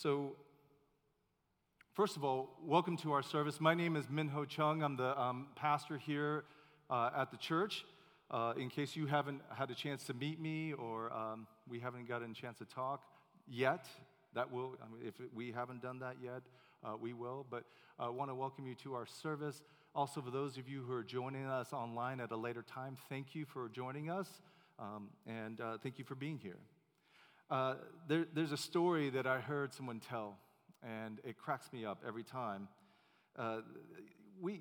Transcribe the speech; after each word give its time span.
So, 0.00 0.36
first 1.92 2.16
of 2.16 2.22
all, 2.22 2.56
welcome 2.62 2.96
to 2.98 3.10
our 3.10 3.22
service. 3.24 3.60
My 3.60 3.74
name 3.74 3.96
is 3.96 4.08
Minho 4.08 4.44
Chung. 4.44 4.80
I'm 4.80 4.96
the 4.96 5.20
um, 5.20 5.48
pastor 5.56 5.98
here 5.98 6.44
uh, 6.88 7.10
at 7.16 7.32
the 7.32 7.36
church. 7.36 7.84
Uh, 8.30 8.52
in 8.56 8.68
case 8.68 8.94
you 8.94 9.06
haven't 9.06 9.40
had 9.52 9.72
a 9.72 9.74
chance 9.74 10.04
to 10.04 10.14
meet 10.14 10.40
me 10.40 10.72
or 10.72 11.12
um, 11.12 11.48
we 11.68 11.80
haven't 11.80 12.06
gotten 12.06 12.30
a 12.30 12.34
chance 12.34 12.58
to 12.58 12.64
talk 12.64 13.02
yet, 13.48 13.88
that 14.34 14.52
will, 14.52 14.76
I 14.80 14.88
mean, 14.88 15.02
if 15.04 15.14
we 15.34 15.50
haven't 15.50 15.82
done 15.82 15.98
that 15.98 16.14
yet, 16.22 16.42
uh, 16.84 16.96
we 16.96 17.12
will. 17.12 17.44
But 17.50 17.64
I 17.98 18.06
uh, 18.06 18.12
want 18.12 18.30
to 18.30 18.36
welcome 18.36 18.68
you 18.68 18.76
to 18.76 18.94
our 18.94 19.04
service. 19.04 19.64
Also, 19.96 20.20
for 20.20 20.30
those 20.30 20.58
of 20.58 20.68
you 20.68 20.82
who 20.82 20.92
are 20.92 21.02
joining 21.02 21.46
us 21.46 21.72
online 21.72 22.20
at 22.20 22.30
a 22.30 22.36
later 22.36 22.62
time, 22.62 22.96
thank 23.08 23.34
you 23.34 23.44
for 23.44 23.68
joining 23.68 24.10
us 24.10 24.28
um, 24.78 25.08
and 25.26 25.60
uh, 25.60 25.76
thank 25.82 25.98
you 25.98 26.04
for 26.04 26.14
being 26.14 26.38
here. 26.38 26.58
Uh, 27.50 27.76
there, 28.06 28.26
there's 28.34 28.52
a 28.52 28.58
story 28.58 29.08
that 29.08 29.26
I 29.26 29.40
heard 29.40 29.72
someone 29.72 30.00
tell, 30.00 30.36
and 30.82 31.18
it 31.24 31.38
cracks 31.38 31.72
me 31.72 31.84
up 31.86 32.02
every 32.06 32.22
time. 32.22 32.68
Uh, 33.38 33.60
we, 34.38 34.60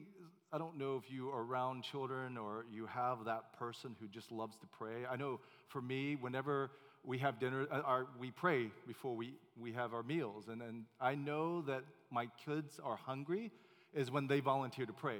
I 0.53 0.57
don't 0.57 0.77
know 0.77 0.95
if 0.95 1.11
you 1.11 1.29
are 1.29 1.43
around 1.43 1.83
children 1.83 2.37
or 2.37 2.65
you 2.71 2.85
have 2.85 3.25
that 3.25 3.59
person 3.59 3.93
who 3.99 4.07
just 4.07 4.31
loves 4.31 4.55
to 4.57 4.67
pray. 4.67 5.05
I 5.09 5.17
know 5.17 5.41
for 5.67 5.81
me, 5.81 6.15
whenever 6.15 6.71
we 7.03 7.17
have 7.17 7.39
dinner, 7.41 7.67
uh, 7.69 7.81
our, 7.81 8.07
we 8.17 8.31
pray 8.31 8.71
before 8.87 9.13
we, 9.15 9.33
we 9.59 9.73
have 9.73 9.93
our 9.93 10.03
meals. 10.03 10.45
And, 10.47 10.61
and 10.61 10.85
I 11.01 11.15
know 11.15 11.63
that 11.63 11.83
my 12.09 12.29
kids 12.45 12.79
are 12.81 12.95
hungry 12.95 13.51
is 13.93 14.09
when 14.09 14.27
they 14.27 14.39
volunteer 14.39 14.85
to 14.85 14.93
pray. 14.93 15.19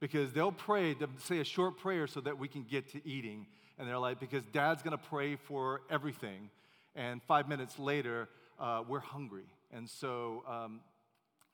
Because 0.00 0.32
they'll 0.32 0.50
pray 0.50 0.94
to 0.94 1.08
say 1.18 1.38
a 1.38 1.44
short 1.44 1.78
prayer 1.78 2.08
so 2.08 2.20
that 2.22 2.36
we 2.36 2.48
can 2.48 2.64
get 2.64 2.90
to 2.92 3.08
eating. 3.08 3.46
And 3.78 3.86
they're 3.86 3.96
like, 3.98 4.18
because 4.18 4.42
dad's 4.52 4.82
gonna 4.82 4.98
pray 4.98 5.36
for 5.36 5.82
everything. 5.88 6.50
And 6.96 7.22
five 7.22 7.46
minutes 7.46 7.78
later, 7.78 8.28
uh, 8.58 8.82
we're 8.88 9.00
hungry. 9.00 9.44
And 9.70 9.88
so, 9.88 10.42
um, 10.48 10.80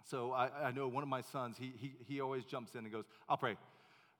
so 0.08 0.32
I, 0.32 0.68
I, 0.68 0.70
know 0.70 0.86
one 0.86 1.02
of 1.02 1.08
my 1.08 1.20
sons, 1.20 1.56
he, 1.58 1.72
he, 1.76 1.92
he 2.06 2.20
always 2.20 2.44
jumps 2.44 2.74
in 2.74 2.84
and 2.84 2.92
goes, 2.92 3.04
I'll 3.28 3.36
pray. 3.36 3.56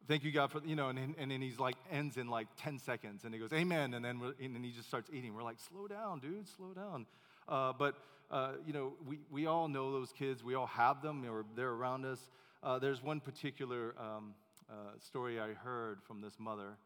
Thank 0.09 0.25
you, 0.25 0.33
God, 0.33 0.51
for, 0.51 0.61
you 0.64 0.75
know, 0.75 0.89
and, 0.89 0.98
and 1.17 1.31
then 1.31 1.41
he's 1.41 1.61
like, 1.61 1.77
ends 1.92 2.17
in 2.17 2.27
like 2.27 2.48
10 2.59 2.81
seconds. 2.81 3.23
And 3.23 3.33
he 3.33 3.39
goes, 3.39 3.53
Amen. 3.53 3.95
And 3.95 4.05
then, 4.05 4.20
and 4.42 4.55
then 4.55 4.64
he 4.64 4.73
just 4.73 4.89
starts 4.89 5.11
eating. 5.12 5.33
We're 5.33 5.45
like, 5.45 5.61
slow 5.61 5.87
down, 5.87 6.19
dude, 6.19 6.48
slow 6.48 6.73
down. 6.75 7.06
Uh, 7.48 7.73
but, 7.79 7.95
uh, 8.29 8.53
you 8.67 8.73
know, 8.73 8.95
we, 9.07 9.20
we 9.31 9.47
all 9.47 9.69
know 9.69 9.92
those 9.92 10.12
kids. 10.12 10.42
We 10.42 10.57
all 10.57 10.67
have 10.67 11.03
them, 11.03 11.25
or 11.25 11.45
they're 11.55 11.70
around 11.70 12.05
us. 12.05 12.19
Uh, 12.64 12.81
there's 12.81 13.01
one 13.01 13.20
particular 13.20 13.95
um, 13.97 14.34
uh, 14.69 14.98
story 14.98 15.39
I 15.39 15.53
heard 15.53 16.03
from 16.03 16.20
this 16.20 16.34
mother. 16.41 16.79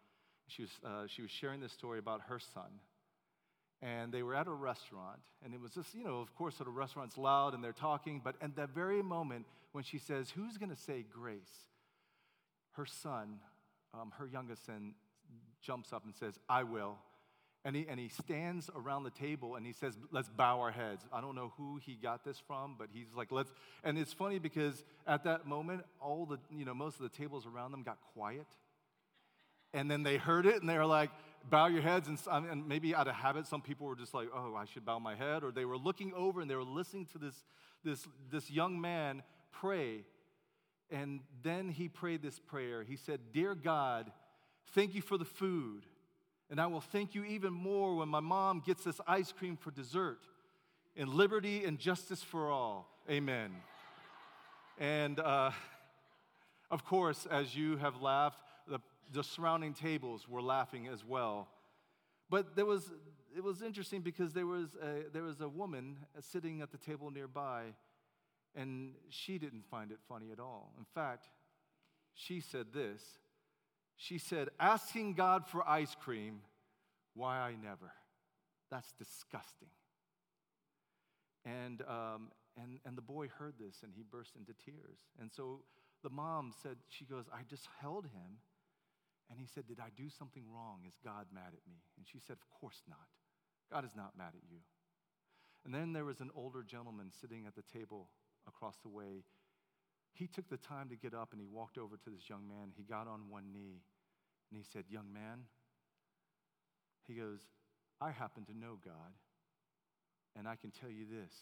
She 0.49 0.63
was, 0.63 0.71
uh, 0.85 1.07
she 1.07 1.23
was 1.23 1.31
sharing 1.31 1.61
this 1.61 1.73
story 1.73 1.99
about 1.99 2.21
her 2.29 2.39
son 2.39 2.69
and 3.87 4.11
they 4.11 4.23
were 4.23 4.35
at 4.35 4.49
a 4.49 4.53
restaurant 4.53 5.21
and 5.45 5.55
it 5.55 5.61
was 5.61 5.71
just 5.71 5.95
you 5.95 6.03
know 6.03 6.19
of 6.19 6.35
course 6.35 6.61
at 6.61 6.67
a 6.67 6.71
restaurant's 6.71 7.17
loud 7.17 7.55
and 7.55 7.63
they're 7.63 7.73
talking 7.73 8.21
but 8.23 8.35
at 8.43 8.57
that 8.57 8.71
very 8.71 9.03
moment 9.03 9.47
when 9.73 9.85
she 9.85 9.99
says 9.99 10.31
who's 10.31 10.59
going 10.59 10.71
to 10.71 10.77
say 10.77 11.05
grace? 11.13 11.69
her 12.73 12.85
son 12.85 13.39
um, 13.95 14.13
her 14.19 14.27
youngest 14.27 14.67
son 14.67 14.95
jumps 15.63 15.93
up 15.93 16.05
and 16.05 16.15
says 16.15 16.39
i 16.49 16.63
will. 16.63 16.97
And 17.65 17.75
he, 17.75 17.85
and 17.89 17.99
he 17.99 18.09
stands 18.09 18.71
around 18.77 19.03
the 19.03 19.11
table 19.11 19.57
and 19.57 19.67
he 19.67 19.73
says 19.73 19.99
let's 20.13 20.29
bow 20.29 20.61
our 20.61 20.71
heads. 20.71 21.05
I 21.13 21.21
don't 21.21 21.35
know 21.35 21.53
who 21.57 21.81
he 21.85 21.95
got 21.95 22.25
this 22.25 22.41
from 22.47 22.77
but 22.79 22.89
he's 22.93 23.09
like 23.17 23.33
let's 23.33 23.51
and 23.83 23.99
it's 23.99 24.13
funny 24.13 24.39
because 24.39 24.85
at 25.07 25.25
that 25.25 25.47
moment 25.47 25.83
all 26.01 26.27
the 26.27 26.39
you 26.49 26.65
know 26.65 26.75
most 26.75 26.97
of 26.97 27.03
the 27.03 27.09
tables 27.09 27.45
around 27.45 27.73
them 27.73 27.83
got 27.83 27.99
quiet. 28.15 28.47
And 29.75 29.91
then 29.91 30.05
they 30.05 30.17
heard 30.17 30.47
it 30.47 30.61
and 30.61 30.69
they 30.69 30.79
were 30.79 30.87
like 30.87 31.11
bow 31.51 31.67
your 31.67 31.83
heads, 31.83 32.09
and, 32.09 32.47
and 32.47 32.69
maybe 32.69 32.95
out 32.95 33.09
of 33.09 33.15
habit, 33.15 33.47
some 33.47 33.61
people 33.61 33.87
were 33.87 33.97
just 33.97 34.15
like, 34.15 34.29
oh, 34.35 34.55
I 34.55 34.65
should 34.65 34.85
bow 34.85 34.99
my 34.99 35.15
head, 35.15 35.45
or 35.45 35.51
they 35.53 35.65
were 35.65 35.77
looking 35.77 36.13
over 36.15 36.41
and 36.41 36.51
they 36.51 36.55
were 36.55 36.63
listening 36.63 37.07
to 37.13 37.19
this, 37.19 37.45
this, 37.85 38.07
this 38.31 38.51
young 38.51 38.81
man 38.81 39.23
pray. 39.53 40.05
And 40.91 41.21
then 41.43 41.69
he 41.69 41.89
prayed 41.89 42.23
this 42.23 42.39
prayer. 42.39 42.83
He 42.83 42.97
said, 42.97 43.21
Dear 43.33 43.55
God, 43.55 44.11
thank 44.73 44.95
you 44.95 45.03
for 45.03 45.19
the 45.19 45.25
food. 45.25 45.85
And 46.49 46.61
I 46.61 46.67
will 46.69 46.81
thank 46.81 47.15
you 47.15 47.25
even 47.25 47.53
more 47.53 47.97
when 47.97 48.09
my 48.09 48.21
mom 48.21 48.63
gets 48.65 48.85
this 48.85 49.01
ice 49.07 49.33
cream 49.33 49.57
for 49.57 49.73
dessert. 49.73 50.21
And 50.97 51.09
liberty 51.09 51.65
and 51.65 51.79
justice 51.79 52.23
for 52.23 52.51
all. 52.51 52.89
Amen. 53.11 53.51
and 54.79 55.21
uh, 55.21 55.51
of 56.71 56.85
course, 56.85 57.27
as 57.31 57.55
you 57.55 57.77
have 57.77 58.03
laughed, 58.03 58.41
the 59.13 59.23
surrounding 59.23 59.75
tables 59.75 60.29
were 60.29 60.43
laughing 60.43 60.89
as 60.89 61.05
well. 61.05 61.49
But 62.29 62.57
there 62.57 62.67
was, 62.67 62.91
it 63.37 63.43
was 63.43 63.63
interesting 63.63 64.01
because 64.01 64.33
there 64.33 64.47
was, 64.47 64.77
a, 64.83 65.11
there 65.13 65.23
was 65.23 65.41
a 65.41 65.49
woman 65.49 65.97
sitting 66.21 66.61
at 66.61 66.73
the 66.73 66.79
table 66.79 67.11
nearby, 67.11 67.75
and 68.55 68.95
she 69.11 69.39
didn't 69.39 69.65
find 69.71 69.93
it 69.93 69.99
funny 70.09 70.33
at 70.33 70.41
all. 70.41 70.73
In 70.79 70.85
fact, 70.95 71.29
she 72.15 72.41
said 72.41 72.67
this 72.73 73.03
She 73.97 74.19
said, 74.19 74.49
Asking 74.59 75.15
God 75.15 75.47
for 75.47 75.67
ice 75.69 75.95
cream, 75.95 76.41
why 77.15 77.39
I 77.39 77.55
never. 77.55 77.93
That's 78.71 78.93
disgusting. 78.93 79.69
And, 81.45 81.83
um, 81.83 82.33
and, 82.61 82.81
and 82.85 82.99
the 82.99 83.03
boy 83.03 83.29
heard 83.29 83.55
this 83.61 83.77
and 83.85 83.93
he 83.95 84.03
burst 84.03 84.33
into 84.37 84.53
tears. 84.65 84.99
And 85.21 85.31
so 85.31 85.61
the 86.03 86.11
mom 86.11 86.53
said, 86.63 86.77
She 86.89 87.05
goes, 87.05 87.27
I 87.33 87.43
just 87.49 87.69
held 87.81 88.07
him 88.07 88.39
and 89.31 89.39
he 89.39 89.47
said, 89.47 89.67
Did 89.67 89.81
I 89.81 89.91
do 89.97 90.09
something 90.09 90.45
wrong? 90.53 90.87
Is 90.87 90.99
God 91.05 91.27
mad 91.33 91.53
at 91.53 91.67
me? 91.67 91.83
And 91.97 92.07
she 92.07 92.19
said, 92.19 92.37
Of 92.41 92.49
course 92.61 92.83
not. 92.89 93.11
God 93.73 93.85
is 93.85 93.97
not 93.97 94.17
mad 94.17 94.35
at 94.35 94.47
you. 94.51 94.59
And 95.65 95.75
then 95.75 95.93
there 95.93 96.05
was 96.05 96.21
an 96.21 96.31
older 96.35 96.63
gentleman 96.63 97.11
sitting 97.11 97.47
at 97.47 97.57
the 97.57 97.67
table 97.67 98.09
across 98.47 98.77
the 98.83 98.89
way. 98.89 99.25
He 100.15 100.29
took 100.29 100.49
the 100.49 100.57
time 100.57 100.89
to 100.91 100.97
get 100.97 101.13
up 101.13 101.33
and 101.33 101.41
he 101.41 101.47
walked 101.47 101.77
over 101.77 101.97
to 101.97 102.11
this 102.11 102.31
young 102.31 102.47
man. 102.49 102.71
He 102.77 102.85
got 102.85 103.09
on 103.09 103.29
one 103.29 103.53
knee 103.53 103.83
and 104.51 104.59
he 104.59 104.65
said, 104.73 104.85
Young 104.89 105.13
man, 105.13 105.51
he 107.07 107.15
goes, 107.15 107.41
I 108.01 108.11
happen 108.11 108.45
to 108.45 108.57
know 108.57 108.79
God, 108.85 109.17
and 110.37 110.47
I 110.47 110.57
can 110.57 110.71
tell 110.71 110.91
you 110.91 111.07
this 111.07 111.33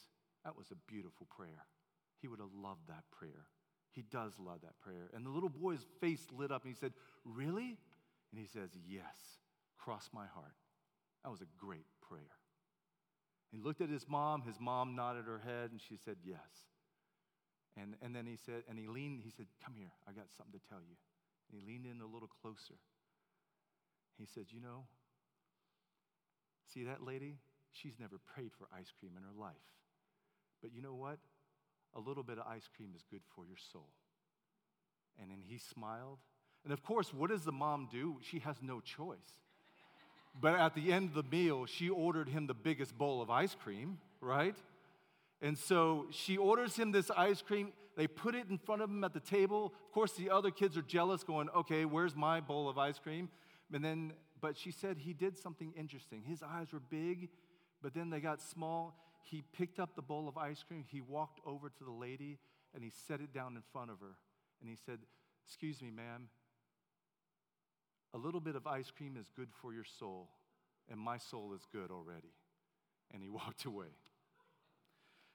that 0.45 0.57
was 0.57 0.71
a 0.71 0.91
beautiful 0.91 1.27
prayer. 1.35 1.67
He 2.21 2.29
would 2.29 2.41
have 2.41 2.55
loved 2.55 2.89
that 2.89 3.05
prayer. 3.11 3.47
He 3.95 4.03
does 4.03 4.33
love 4.39 4.61
that 4.63 4.79
prayer. 4.81 5.09
And 5.15 5.25
the 5.25 5.31
little 5.31 5.49
boy's 5.49 5.87
face 6.01 6.27
lit 6.37 6.51
up 6.51 6.65
and 6.65 6.75
he 6.75 6.79
said, 6.79 6.93
Really? 7.25 7.79
And 8.33 8.41
he 8.41 8.47
says, 8.47 8.71
Yes, 8.89 9.17
cross 9.79 10.11
my 10.13 10.27
heart. 10.27 10.57
That 11.23 11.31
was 11.31 11.41
a 11.41 11.47
great 11.59 11.87
prayer. 12.09 12.35
He 13.53 13.61
looked 13.61 13.81
at 13.81 13.89
his 13.89 14.09
mom. 14.09 14.43
His 14.43 14.59
mom 14.59 14.97
nodded 14.97 15.27
her 15.27 15.39
head 15.39 15.71
and 15.71 15.81
she 15.81 15.97
said, 15.97 16.17
Yes. 16.25 16.67
And, 17.77 17.95
and 18.03 18.15
then 18.15 18.27
he 18.27 18.37
said, 18.37 18.63
and 18.69 18.79
he 18.79 18.87
leaned, 18.87 19.21
he 19.23 19.31
said, 19.31 19.47
Come 19.65 19.75
here, 19.77 19.93
I 20.09 20.13
got 20.13 20.27
something 20.37 20.59
to 20.59 20.69
tell 20.69 20.79
you. 20.79 20.97
And 21.51 21.61
he 21.61 21.67
leaned 21.67 21.87
in 21.87 22.01
a 22.01 22.07
little 22.07 22.31
closer. 22.43 22.79
He 24.19 24.27
said, 24.27 24.47
You 24.51 24.61
know, 24.61 24.87
see 26.73 26.85
that 26.85 27.03
lady? 27.03 27.39
She's 27.73 27.99
never 27.99 28.19
prayed 28.19 28.53
for 28.57 28.69
ice 28.77 28.93
cream 28.99 29.13
in 29.17 29.23
her 29.23 29.35
life. 29.37 29.67
But 30.63 30.73
you 30.73 30.83
know 30.83 30.95
what? 30.95 31.19
A 31.95 32.01
little 32.01 32.23
bit 32.23 32.39
of 32.39 32.47
ice 32.47 32.69
cream 32.77 32.91
is 32.97 33.05
good 33.11 33.23
for 33.35 33.45
your 33.47 33.57
soul. 33.73 33.89
And 35.21 35.31
then 35.31 35.43
he 35.43 35.59
smiled. 35.59 36.19
And 36.65 36.73
of 36.73 36.83
course, 36.83 37.13
what 37.13 37.31
does 37.31 37.45
the 37.45 37.53
mom 37.53 37.89
do? 37.91 38.17
She 38.23 38.41
has 38.41 38.57
no 38.63 38.81
choice. 38.81 39.19
But 40.41 40.57
at 40.57 40.75
the 40.75 40.93
end 40.93 41.11
of 41.11 41.15
the 41.15 41.37
meal, 41.37 41.67
she 41.67 41.89
ordered 41.89 42.29
him 42.29 42.47
the 42.47 42.55
biggest 42.55 42.97
bowl 42.99 43.23
of 43.23 43.31
ice 43.31 43.55
cream, 43.55 43.99
right? 44.21 44.57
And 45.41 45.57
so 45.57 46.07
she 46.11 46.37
orders 46.37 46.75
him 46.75 46.91
this 46.91 47.11
ice 47.17 47.43
cream. 47.43 47.73
They 47.97 48.09
put 48.09 48.35
it 48.35 48.47
in 48.51 48.59
front 48.59 48.83
of 48.83 48.91
him 48.91 49.05
at 49.05 49.13
the 49.13 49.21
table. 49.21 49.73
Of 49.87 49.93
course, 49.93 50.13
the 50.13 50.31
other 50.31 50.51
kids 50.51 50.77
are 50.77 50.83
jealous, 50.83 51.23
going, 51.23 51.49
okay, 51.51 51.85
where's 51.85 52.17
my 52.17 52.41
bowl 52.41 52.69
of 52.69 52.79
ice 52.79 52.99
cream? 52.99 53.29
And 53.73 53.85
then, 53.85 54.13
but 54.41 54.57
she 54.57 54.73
said 54.73 54.99
he 54.99 55.13
did 55.13 55.37
something 55.37 55.73
interesting. 55.77 56.23
His 56.27 56.43
eyes 56.43 56.73
were 56.73 56.81
big, 56.81 57.29
but 57.83 57.95
then 57.95 58.11
they 58.11 58.21
got 58.21 58.41
small 58.41 58.97
he 59.25 59.43
picked 59.57 59.81
up 59.81 59.97
the 59.97 60.03
bowl 60.03 60.29
of 60.29 60.37
ice 60.37 60.63
cream, 60.63 60.85
he 60.87 61.01
walked 61.01 61.41
over 61.47 61.71
to 61.71 61.85
the 61.85 61.91
lady, 61.91 62.39
and 62.75 62.85
he 62.85 62.91
set 63.09 63.21
it 63.21 63.33
down 63.33 63.57
in 63.57 63.63
front 63.73 63.91
of 63.91 63.99
her. 64.01 64.17
And 64.61 64.69
he 64.69 64.77
said, 64.77 64.99
Excuse 65.47 65.83
me, 65.83 65.91
ma'am, 65.91 66.29
a 68.15 68.19
little 68.19 68.41
bit 68.41 68.55
of 68.55 68.67
ice 68.67 68.91
cream 68.91 69.17
is 69.19 69.27
good 69.35 69.49
for 69.61 69.75
your 69.75 69.85
soul, 69.99 70.29
and 70.91 70.99
my 70.99 71.19
soul 71.19 71.53
is 71.55 71.63
good 71.73 71.91
already. 71.91 72.33
And 73.13 73.23
he 73.23 73.29
walked 73.31 73.65
away. 73.65 73.89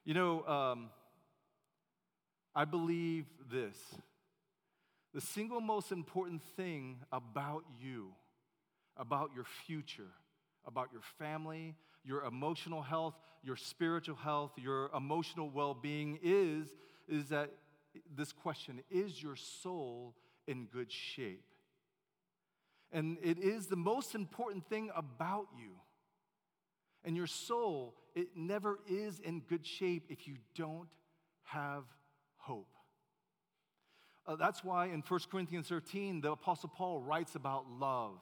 You 0.05 0.13
know, 0.13 0.45
um, 0.47 0.89
I 2.55 2.65
believe 2.65 3.25
this 3.51 3.75
the 5.13 5.21
single 5.21 5.59
most 5.59 5.91
important 5.91 6.43
thing 6.55 6.97
about 7.11 7.63
you, 7.81 8.09
about 8.95 9.31
your 9.33 9.45
future, 9.65 10.11
about 10.65 10.89
your 10.91 11.01
family, 11.17 11.75
your 12.09 12.23
emotional 12.23 12.81
health, 12.81 13.13
your 13.43 13.55
spiritual 13.55 14.15
health, 14.15 14.51
your 14.57 14.89
emotional 14.97 15.47
well 15.47 15.75
being 15.75 16.17
is, 16.23 16.73
is 17.07 17.29
that 17.29 17.51
this 18.15 18.31
question 18.31 18.81
is 18.89 19.21
your 19.21 19.35
soul 19.35 20.15
in 20.47 20.65
good 20.65 20.91
shape? 20.91 21.45
And 22.91 23.19
it 23.21 23.37
is 23.37 23.67
the 23.67 23.75
most 23.75 24.15
important 24.15 24.67
thing 24.67 24.89
about 24.95 25.47
you. 25.55 25.69
And 27.05 27.15
your 27.15 27.27
soul 27.27 27.93
it 28.15 28.29
never 28.35 28.79
is 28.89 29.19
in 29.19 29.41
good 29.41 29.65
shape 29.65 30.05
if 30.09 30.27
you 30.27 30.37
don't 30.55 30.89
have 31.43 31.83
hope. 32.37 32.73
Uh, 34.25 34.35
that's 34.35 34.63
why 34.63 34.87
in 34.87 35.03
1 35.07 35.19
Corinthians 35.31 35.67
13, 35.67 36.21
the 36.21 36.31
Apostle 36.31 36.69
Paul 36.75 37.01
writes 37.01 37.35
about 37.35 37.65
love. 37.79 38.19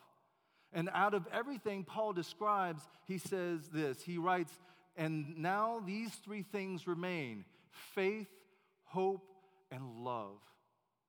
And 0.74 0.90
out 0.94 1.14
of 1.14 1.28
everything 1.32 1.84
Paul 1.84 2.14
describes, 2.14 2.82
he 3.06 3.18
says 3.18 3.70
this 3.70 4.02
He 4.02 4.18
writes, 4.18 4.52
And 4.96 5.38
now 5.38 5.82
these 5.86 6.14
three 6.16 6.44
things 6.44 6.88
remain 6.88 7.46
faith, 7.94 8.28
hope, 8.86 9.28
and 9.72 10.04
love. 10.04 10.40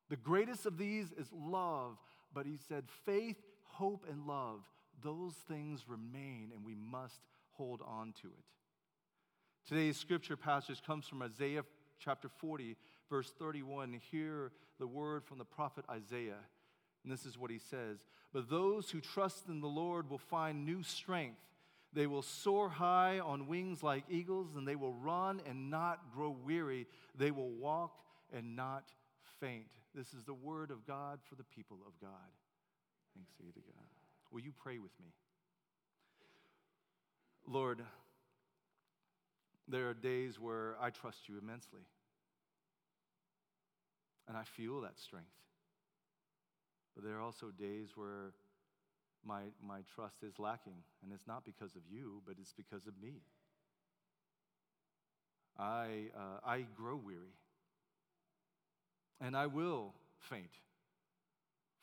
The 0.08 0.16
greatest 0.16 0.66
of 0.66 0.78
these 0.78 1.12
is 1.12 1.28
love, 1.32 1.98
but 2.32 2.46
he 2.46 2.56
said, 2.68 2.84
faith, 3.04 3.36
hope, 3.64 4.06
and 4.10 4.26
love, 4.26 4.60
those 5.02 5.34
things 5.48 5.84
remain, 5.86 6.50
and 6.54 6.64
we 6.64 6.74
must 6.74 7.20
hold 7.52 7.82
on 7.86 8.14
to 8.22 8.28
it. 8.28 8.44
Today's 9.66 9.98
scripture 9.98 10.36
passage 10.36 10.82
comes 10.82 11.06
from 11.06 11.22
Isaiah 11.22 11.62
chapter 11.98 12.28
40, 12.28 12.76
verse 13.10 13.32
31. 13.38 14.00
Hear 14.10 14.52
the 14.78 14.86
word 14.86 15.24
from 15.24 15.38
the 15.38 15.44
prophet 15.44 15.84
Isaiah. 15.90 16.40
And 17.08 17.16
this 17.16 17.24
is 17.24 17.38
what 17.38 17.50
he 17.50 17.58
says 17.58 18.04
But 18.34 18.50
those 18.50 18.90
who 18.90 19.00
trust 19.00 19.48
in 19.48 19.62
the 19.62 19.66
Lord 19.66 20.10
will 20.10 20.18
find 20.18 20.66
new 20.66 20.82
strength. 20.82 21.40
They 21.94 22.06
will 22.06 22.20
soar 22.20 22.68
high 22.68 23.18
on 23.18 23.46
wings 23.46 23.82
like 23.82 24.04
eagles, 24.10 24.48
and 24.54 24.68
they 24.68 24.76
will 24.76 24.92
run 24.92 25.40
and 25.48 25.70
not 25.70 26.12
grow 26.14 26.36
weary. 26.44 26.86
They 27.16 27.30
will 27.30 27.48
walk 27.48 27.92
and 28.30 28.54
not 28.54 28.92
faint. 29.40 29.70
This 29.94 30.12
is 30.12 30.22
the 30.24 30.34
word 30.34 30.70
of 30.70 30.86
God 30.86 31.20
for 31.26 31.34
the 31.34 31.44
people 31.44 31.78
of 31.86 31.98
God. 31.98 32.10
Thanks 33.16 33.32
be 33.40 33.46
to 33.52 33.60
God. 33.60 33.86
Will 34.30 34.40
you 34.40 34.52
pray 34.62 34.78
with 34.78 34.92
me? 35.00 35.08
Lord, 37.46 37.80
there 39.66 39.88
are 39.88 39.94
days 39.94 40.38
where 40.38 40.76
I 40.78 40.90
trust 40.90 41.26
you 41.26 41.38
immensely. 41.40 41.80
And 44.28 44.36
I 44.36 44.42
feel 44.42 44.82
that 44.82 44.98
strength. 44.98 45.30
But 46.98 47.06
there 47.06 47.16
are 47.16 47.22
also 47.22 47.52
days 47.56 47.90
where 47.94 48.32
my, 49.24 49.42
my 49.64 49.82
trust 49.94 50.16
is 50.26 50.40
lacking. 50.40 50.82
And 51.00 51.12
it's 51.12 51.28
not 51.28 51.44
because 51.44 51.76
of 51.76 51.82
you, 51.88 52.22
but 52.26 52.34
it's 52.40 52.52
because 52.52 52.88
of 52.88 52.94
me. 53.00 53.20
I, 55.56 56.10
uh, 56.16 56.40
I 56.44 56.66
grow 56.76 56.96
weary. 56.96 57.38
And 59.20 59.36
I 59.36 59.46
will 59.46 59.94
faint 60.18 60.50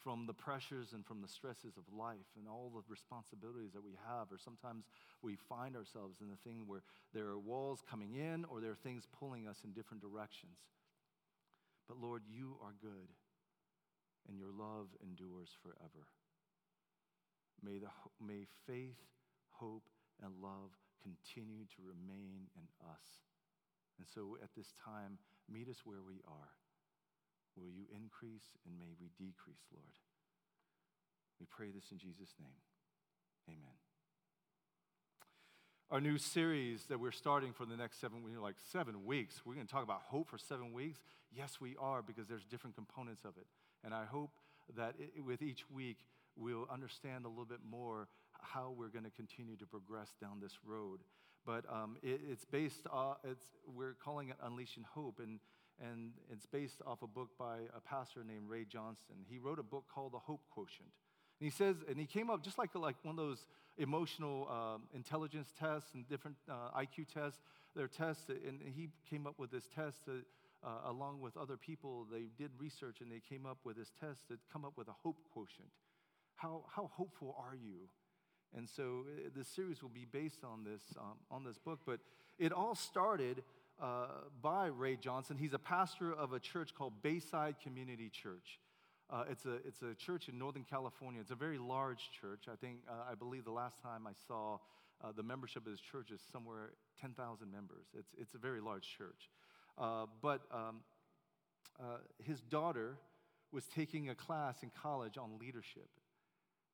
from 0.04 0.26
the 0.28 0.34
pressures 0.34 0.92
and 0.92 1.06
from 1.06 1.22
the 1.22 1.30
stresses 1.30 1.78
of 1.78 1.84
life 1.98 2.36
and 2.38 2.46
all 2.50 2.70
the 2.76 2.84
responsibilities 2.90 3.72
that 3.74 3.84
we 3.86 3.94
have. 4.10 4.28
Or 4.34 4.38
sometimes 4.38 4.84
we 5.22 5.38
find 5.48 5.78
ourselves 5.78 6.20
in 6.20 6.28
the 6.30 6.36
thing 6.44 6.64
where 6.68 6.84
there 7.14 7.28
are 7.28 7.40
walls 7.40 7.82
coming 7.90 8.16
in 8.16 8.44
or 8.50 8.60
there 8.60 8.72
are 8.72 8.84
things 8.84 9.08
pulling 9.18 9.48
us 9.48 9.62
in 9.64 9.72
different 9.72 10.04
directions. 10.04 10.60
But 11.88 12.02
Lord, 12.02 12.24
you 12.28 12.58
are 12.62 12.74
good 12.82 13.08
and 14.28 14.38
your 14.38 14.52
love 14.52 14.88
endures 15.02 15.50
forever. 15.62 16.10
May, 17.64 17.78
the, 17.80 17.90
may 18.20 18.46
faith, 18.68 19.00
hope, 19.52 19.88
and 20.24 20.34
love 20.42 20.76
continue 21.02 21.66
to 21.66 21.80
remain 21.86 22.50
in 22.56 22.68
us. 22.82 23.26
And 23.98 24.08
so 24.08 24.38
at 24.44 24.50
this 24.56 24.74
time, 24.84 25.18
meet 25.50 25.70
us 25.70 25.86
where 25.86 26.02
we 26.06 26.22
are. 26.28 26.52
Will 27.56 27.72
you 27.72 27.86
increase 27.94 28.58
and 28.66 28.78
may 28.78 28.92
we 29.00 29.08
decrease, 29.16 29.64
Lord? 29.72 29.96
We 31.40 31.46
pray 31.46 31.72
this 31.72 31.92
in 31.92 31.98
Jesus' 31.98 32.36
name. 32.40 32.60
Amen. 33.48 33.78
Our 35.92 36.02
new 36.02 36.18
series 36.18 36.86
that 36.88 37.00
we're 37.00 37.12
starting 37.12 37.54
for 37.54 37.66
the 37.66 37.78
next 37.78 38.02
seven 38.02 38.24
weeks, 38.24 38.38
like 38.42 38.56
seven 38.72 39.06
weeks, 39.06 39.42
we're 39.46 39.54
going 39.54 39.68
to 39.68 39.72
talk 39.72 39.84
about 39.84 40.02
hope 40.02 40.28
for 40.28 40.38
seven 40.38 40.74
weeks. 40.74 41.00
Yes, 41.32 41.62
we 41.62 41.76
are, 41.80 42.02
because 42.02 42.28
there's 42.28 42.44
different 42.44 42.76
components 42.76 43.24
of 43.24 43.38
it. 43.38 43.46
And 43.86 43.94
I 43.94 44.06
hope 44.06 44.32
that 44.76 44.96
it, 45.00 45.24
with 45.24 45.42
each 45.42 45.70
week, 45.70 46.00
we'll 46.36 46.68
understand 46.72 47.26
a 47.26 47.30
little 47.30 47.46
bit 47.46 47.62
more 47.70 48.10
how 48.42 48.74
we're 48.76 48.90
going 48.90 49.06
to 49.06 49.12
continue 49.12 49.56
to 49.58 49.66
progress 49.66 50.10
down 50.20 50.40
this 50.42 50.58
road. 50.66 51.00
But 51.46 51.64
um, 51.72 51.96
it, 52.02 52.22
it's 52.28 52.44
based, 52.44 52.88
uh, 52.92 53.14
it's, 53.24 53.46
we're 53.74 53.94
calling 53.94 54.30
it 54.30 54.36
Unleashing 54.44 54.86
Hope. 54.94 55.20
And 55.22 55.40
and 55.82 56.12
it's 56.32 56.46
based 56.46 56.82
off 56.86 57.02
a 57.02 57.08
book 57.08 57.30
by 57.38 57.58
a 57.76 57.82
pastor 57.82 58.24
named 58.24 58.48
Ray 58.48 58.66
Johnston. 58.66 59.18
He 59.28 59.40
wrote 59.40 59.60
a 59.60 59.64
book 59.64 59.86
called 59.94 60.14
The 60.14 60.20
Hope 60.20 60.42
Quotient. 60.50 60.90
And 61.40 61.46
he 61.46 61.50
says, 61.50 61.76
and 61.90 62.00
he 62.00 62.06
came 62.06 62.30
up 62.30 62.44
just 62.44 62.58
like, 62.58 62.74
like 62.76 62.96
one 63.04 63.20
of 63.20 63.26
those 63.26 63.46
emotional 63.78 64.48
um, 64.50 64.84
intelligence 64.94 65.52
tests 65.60 65.94
and 65.94 66.08
different 66.08 66.38
uh, 66.50 66.80
IQ 66.80 67.08
tests. 67.14 67.42
They're 67.76 67.90
tests, 67.90 68.30
and 68.30 68.62
he 68.74 68.90
came 69.10 69.28
up 69.28 69.38
with 69.38 69.52
this 69.52 69.68
test 69.76 70.06
to, 70.06 70.22
uh, 70.66 70.90
along 70.90 71.22
with 71.22 71.38
other 71.38 71.58
people. 71.58 72.08
They 72.12 72.28
did 72.38 72.52
research 72.58 73.02
and 73.02 73.12
they 73.12 73.22
came 73.30 73.46
up 73.46 73.60
with 73.64 73.78
this 73.78 73.92
test 74.00 74.28
to 74.30 74.38
come 74.52 74.66
up 74.66 74.74
with 74.78 74.88
a 74.88 74.96
hope 75.04 75.18
quotient. 75.32 75.70
How, 76.36 76.64
how 76.76 76.90
hopeful 76.94 77.36
are 77.40 77.56
you? 77.56 77.88
And 78.58 78.68
so 78.70 79.06
uh, 79.08 79.30
this 79.36 79.48
series 79.48 79.82
will 79.82 79.90
be 79.90 80.06
based 80.12 80.44
on 80.44 80.64
this, 80.64 80.82
um, 80.98 81.18
on 81.30 81.44
this 81.44 81.58
book. 81.58 81.80
But 81.86 82.00
it 82.40 82.52
all 82.52 82.76
started 82.76 83.44
uh, 83.82 84.08
by 84.42 84.68
Ray 84.68 84.96
Johnston. 84.96 85.38
He's 85.38 85.54
a 85.54 85.60
pastor 85.60 86.14
of 86.14 86.34
a 86.34 86.40
church 86.40 86.74
called 86.74 86.94
Bayside 87.02 87.56
Community 87.62 88.10
Church. 88.10 88.60
Uh, 89.10 89.24
it's, 89.30 89.46
a, 89.46 89.56
it's 89.68 89.82
a 89.84 89.94
church 89.94 90.30
in 90.30 90.40
Northern 90.40 90.66
California. 90.68 91.22
It's 91.22 91.32
a 91.32 91.36
very 91.36 91.60
large 91.60 92.10
church. 92.20 92.46
I 92.52 92.56
think, 92.56 92.80
uh, 92.90 93.12
I 93.12 93.16
believe 93.16 93.46
the 93.46 93.52
last 93.52 93.82
time 93.84 94.08
I 94.08 94.14
saw 94.28 94.58
uh, 95.04 95.12
the 95.16 95.24
membership 95.24 95.66
of 95.66 95.72
this 95.72 95.82
church 95.82 96.10
is 96.10 96.22
somewhere 96.32 96.72
10,000 97.00 97.52
members. 97.52 97.86
It's, 97.98 98.10
it's 98.18 98.34
a 98.34 98.38
very 98.38 98.62
large 98.62 98.88
church. 98.98 99.30
Uh, 99.78 100.06
but 100.22 100.42
um, 100.52 100.82
uh, 101.80 101.98
his 102.24 102.42
daughter 102.42 102.98
was 103.52 103.66
taking 103.68 104.10
a 104.10 104.16
class 104.16 104.64
in 104.64 104.72
college 104.82 105.18
on 105.18 105.38
leadership 105.40 105.90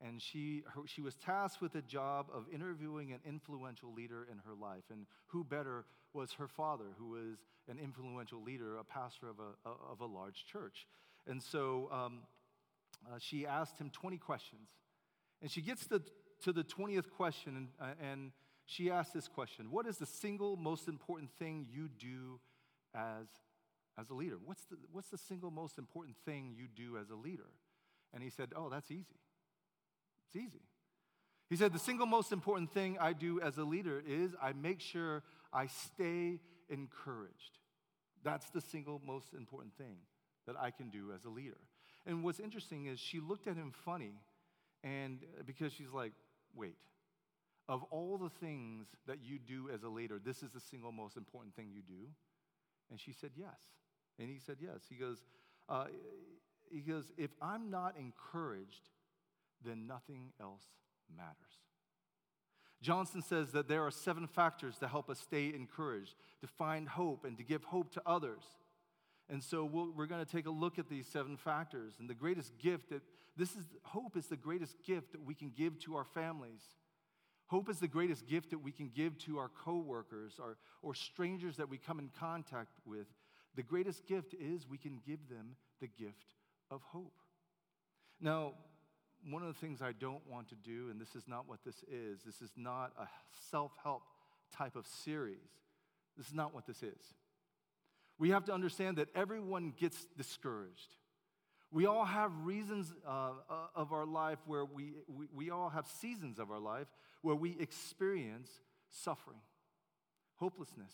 and 0.04 0.22
she, 0.22 0.64
her, 0.74 0.82
she 0.86 1.02
was 1.02 1.16
tasked 1.16 1.62
with 1.62 1.74
the 1.74 1.82
job 1.82 2.28
of 2.34 2.46
interviewing 2.52 3.14
an 3.14 3.20
influential 3.26 3.94
leader 3.94 4.28
in 4.30 4.40
her 4.40 4.54
life. 4.60 4.84
And 4.92 5.06
who 5.28 5.44
better 5.44 5.86
was 6.14 6.34
her 6.34 6.48
father, 6.48 6.86
who 6.98 7.10
was 7.10 7.38
an 7.70 7.78
influential 7.78 8.42
leader, 8.42 8.78
a 8.78 8.84
pastor 8.84 9.30
of 9.30 9.38
a, 9.40 9.70
of 9.70 10.02
a 10.02 10.06
large 10.06 10.46
church. 10.46 10.88
And 11.28 11.42
so 11.42 11.90
um, 11.92 12.20
uh, 13.08 13.18
she 13.20 13.46
asked 13.46 13.78
him 13.78 13.92
20 13.92 14.18
questions. 14.18 14.70
And 15.42 15.52
she 15.52 15.62
gets 15.62 15.86
to, 15.88 16.02
to 16.44 16.52
the 16.52 16.64
20th 16.64 17.10
question, 17.12 17.56
and, 17.56 17.68
uh, 17.80 17.94
and 18.02 18.32
she 18.66 18.90
asked 18.90 19.14
this 19.14 19.28
question 19.28 19.70
What 19.70 19.86
is 19.86 19.98
the 19.98 20.06
single 20.06 20.58
most 20.58 20.88
important 20.88 21.32
thing 21.38 21.68
you 21.70 21.88
do 21.88 22.40
as, 22.96 23.28
as 23.98 24.10
a 24.10 24.14
leader? 24.14 24.38
What's 24.44 24.64
the, 24.66 24.78
what's 24.92 25.10
the 25.10 25.18
single 25.18 25.52
most 25.52 25.78
important 25.78 26.16
thing 26.26 26.54
you 26.56 26.68
do 26.68 26.98
as 26.98 27.10
a 27.10 27.16
leader? 27.16 27.50
And 28.14 28.24
he 28.24 28.30
said, 28.30 28.50
Oh, 28.56 28.70
that's 28.70 28.92
easy. 28.92 29.20
It's 30.28 30.36
easy. 30.36 30.64
He 31.50 31.56
said, 31.56 31.74
The 31.74 31.80
single 31.80 32.06
most 32.06 32.32
important 32.32 32.72
thing 32.74 32.98
I 33.00 33.14
do 33.14 33.42
as 33.42 33.58
a 33.58 33.64
leader 33.64 34.02
is 34.06 34.32
I 34.42 34.54
make 34.54 34.80
sure 34.80 35.24
I 35.54 35.68
stay 35.68 36.40
encouraged. 36.70 37.60
That's 38.24 38.50
the 38.50 38.62
single 38.62 39.02
most 39.06 39.34
important 39.34 39.76
thing 39.78 39.98
that 40.48 40.56
I 40.60 40.72
can 40.72 40.90
do 40.90 41.12
as 41.14 41.26
a 41.26 41.30
leader. 41.30 41.58
And 42.06 42.24
what's 42.24 42.40
interesting 42.40 42.86
is 42.86 43.00
she 43.00 43.20
looked 43.20 43.48
at 43.48 43.56
him 43.56 43.72
funny, 43.86 44.14
and 44.84 45.20
because 45.46 45.74
she's 45.74 45.92
like, 45.94 46.14
wait, 46.56 46.76
of 47.70 47.84
all 47.92 48.18
the 48.18 48.30
things 48.30 48.88
that 49.08 49.20
you 49.24 49.40
do 49.40 49.70
as 49.74 49.84
a 49.84 49.88
leader, 49.88 50.20
this 50.24 50.44
is 50.44 50.52
the 50.52 50.60
single 50.60 50.92
most 50.92 51.16
important 51.16 51.56
thing 51.56 51.70
you 51.72 51.82
do? 51.82 52.10
And 52.92 53.00
she 53.00 53.14
said, 53.14 53.32
yes. 53.36 53.58
And 54.20 54.30
he 54.30 54.38
said, 54.38 54.58
yes. 54.62 54.82
He 54.88 54.96
goes, 54.96 55.24
uh, 55.68 55.86
he 56.70 56.82
goes, 56.82 57.12
if 57.18 57.32
I'm 57.42 57.72
not 57.72 57.96
encouraged, 57.98 58.90
then 59.66 59.88
nothing 59.88 60.34
else 60.40 60.66
matters. 61.16 61.36
Johnston 62.82 63.22
says 63.22 63.52
that 63.52 63.68
there 63.68 63.84
are 63.84 63.92
seven 63.92 64.28
factors 64.28 64.78
to 64.80 64.88
help 64.88 65.10
us 65.10 65.20
stay 65.20 65.54
encouraged, 65.54 66.16
to 66.42 66.48
find 66.48 66.90
hope, 66.90 67.26
and 67.26 67.38
to 67.38 67.44
give 67.44 67.64
hope 67.64 67.92
to 67.94 68.02
others. 68.06 68.44
And 69.30 69.42
so 69.42 69.64
we 69.64 69.84
we 69.96 70.04
are 70.04 70.08
going 70.08 70.26
to 70.26 70.30
take 70.30 70.48
a 70.48 70.52
look 70.52 70.80
at 70.80 70.90
these 70.90 71.08
seven 71.08 71.38
factors. 71.38 71.94
And 72.00 72.10
the 72.10 72.16
greatest 72.16 72.58
gift 72.58 72.90
that 72.90 73.02
this 73.38 73.52
is 73.52 73.66
hope 73.84 74.18
is 74.18 74.26
the 74.28 74.36
greatest 74.36 74.76
gift 74.84 75.14
that 75.14 75.24
we 75.24 75.36
can 75.36 75.52
give 75.56 75.80
to 75.82 75.96
our 75.96 76.04
families. 76.04 76.62
Hope 77.52 77.70
is 77.70 77.80
the 77.80 77.88
greatest 77.90 78.26
gift 78.28 78.52
that 78.52 78.60
we 78.60 78.72
can 78.72 78.90
give 78.96 79.18
to 79.26 79.38
our 79.38 79.50
coworkers 79.50 80.40
or, 80.42 80.56
or 80.82 80.96
strangers 80.96 81.58
that 81.58 81.68
we 81.68 81.78
come 81.78 82.00
in 82.00 82.10
contact 82.18 82.78
with. 82.86 83.08
The 83.58 83.62
greatest 83.62 84.08
gift 84.08 84.34
is 84.40 84.66
we 84.70 84.78
can 84.78 85.02
give 85.06 85.28
them 85.28 85.58
the 85.82 85.88
gift 85.88 86.36
of 86.70 86.82
hope. 86.82 87.12
Now, 88.22 88.54
one 89.30 89.42
of 89.42 89.50
the 89.50 89.60
things 89.60 89.82
I 89.82 89.92
don't 89.92 90.26
want 90.30 90.48
to 90.48 90.56
do, 90.56 90.88
and 90.92 91.02
this 91.02 91.14
is 91.14 91.28
not 91.28 91.46
what 91.46 91.60
this 91.66 91.84
is, 91.92 92.22
this 92.26 92.42
is 92.42 92.52
not 92.56 92.94
a 92.98 93.08
self 93.50 93.74
help 93.84 94.04
type 94.56 94.78
of 94.78 94.88
series. 94.88 95.50
This 96.16 96.28
is 96.28 96.34
not 96.34 96.56
what 96.56 96.66
this 96.66 96.82
is. 96.82 97.04
We 98.18 98.30
have 98.30 98.46
to 98.46 98.54
understand 98.54 98.96
that 98.96 99.10
everyone 99.14 99.74
gets 99.78 100.08
discouraged. 100.18 100.96
We 101.70 101.86
all 101.86 102.06
have 102.06 102.32
reasons 102.46 102.94
uh, 103.06 103.32
uh, 103.50 103.54
of 103.76 103.92
our 103.92 104.06
life 104.06 104.40
where 104.46 104.64
we, 104.64 104.94
we, 105.14 105.28
we 105.34 105.50
all 105.50 105.68
have 105.68 105.86
seasons 105.86 106.40
of 106.40 106.50
our 106.50 106.60
life 106.60 106.88
where 107.22 107.36
we 107.36 107.58
experience 107.60 108.50
suffering. 108.90 109.42
hopelessness, 110.42 110.92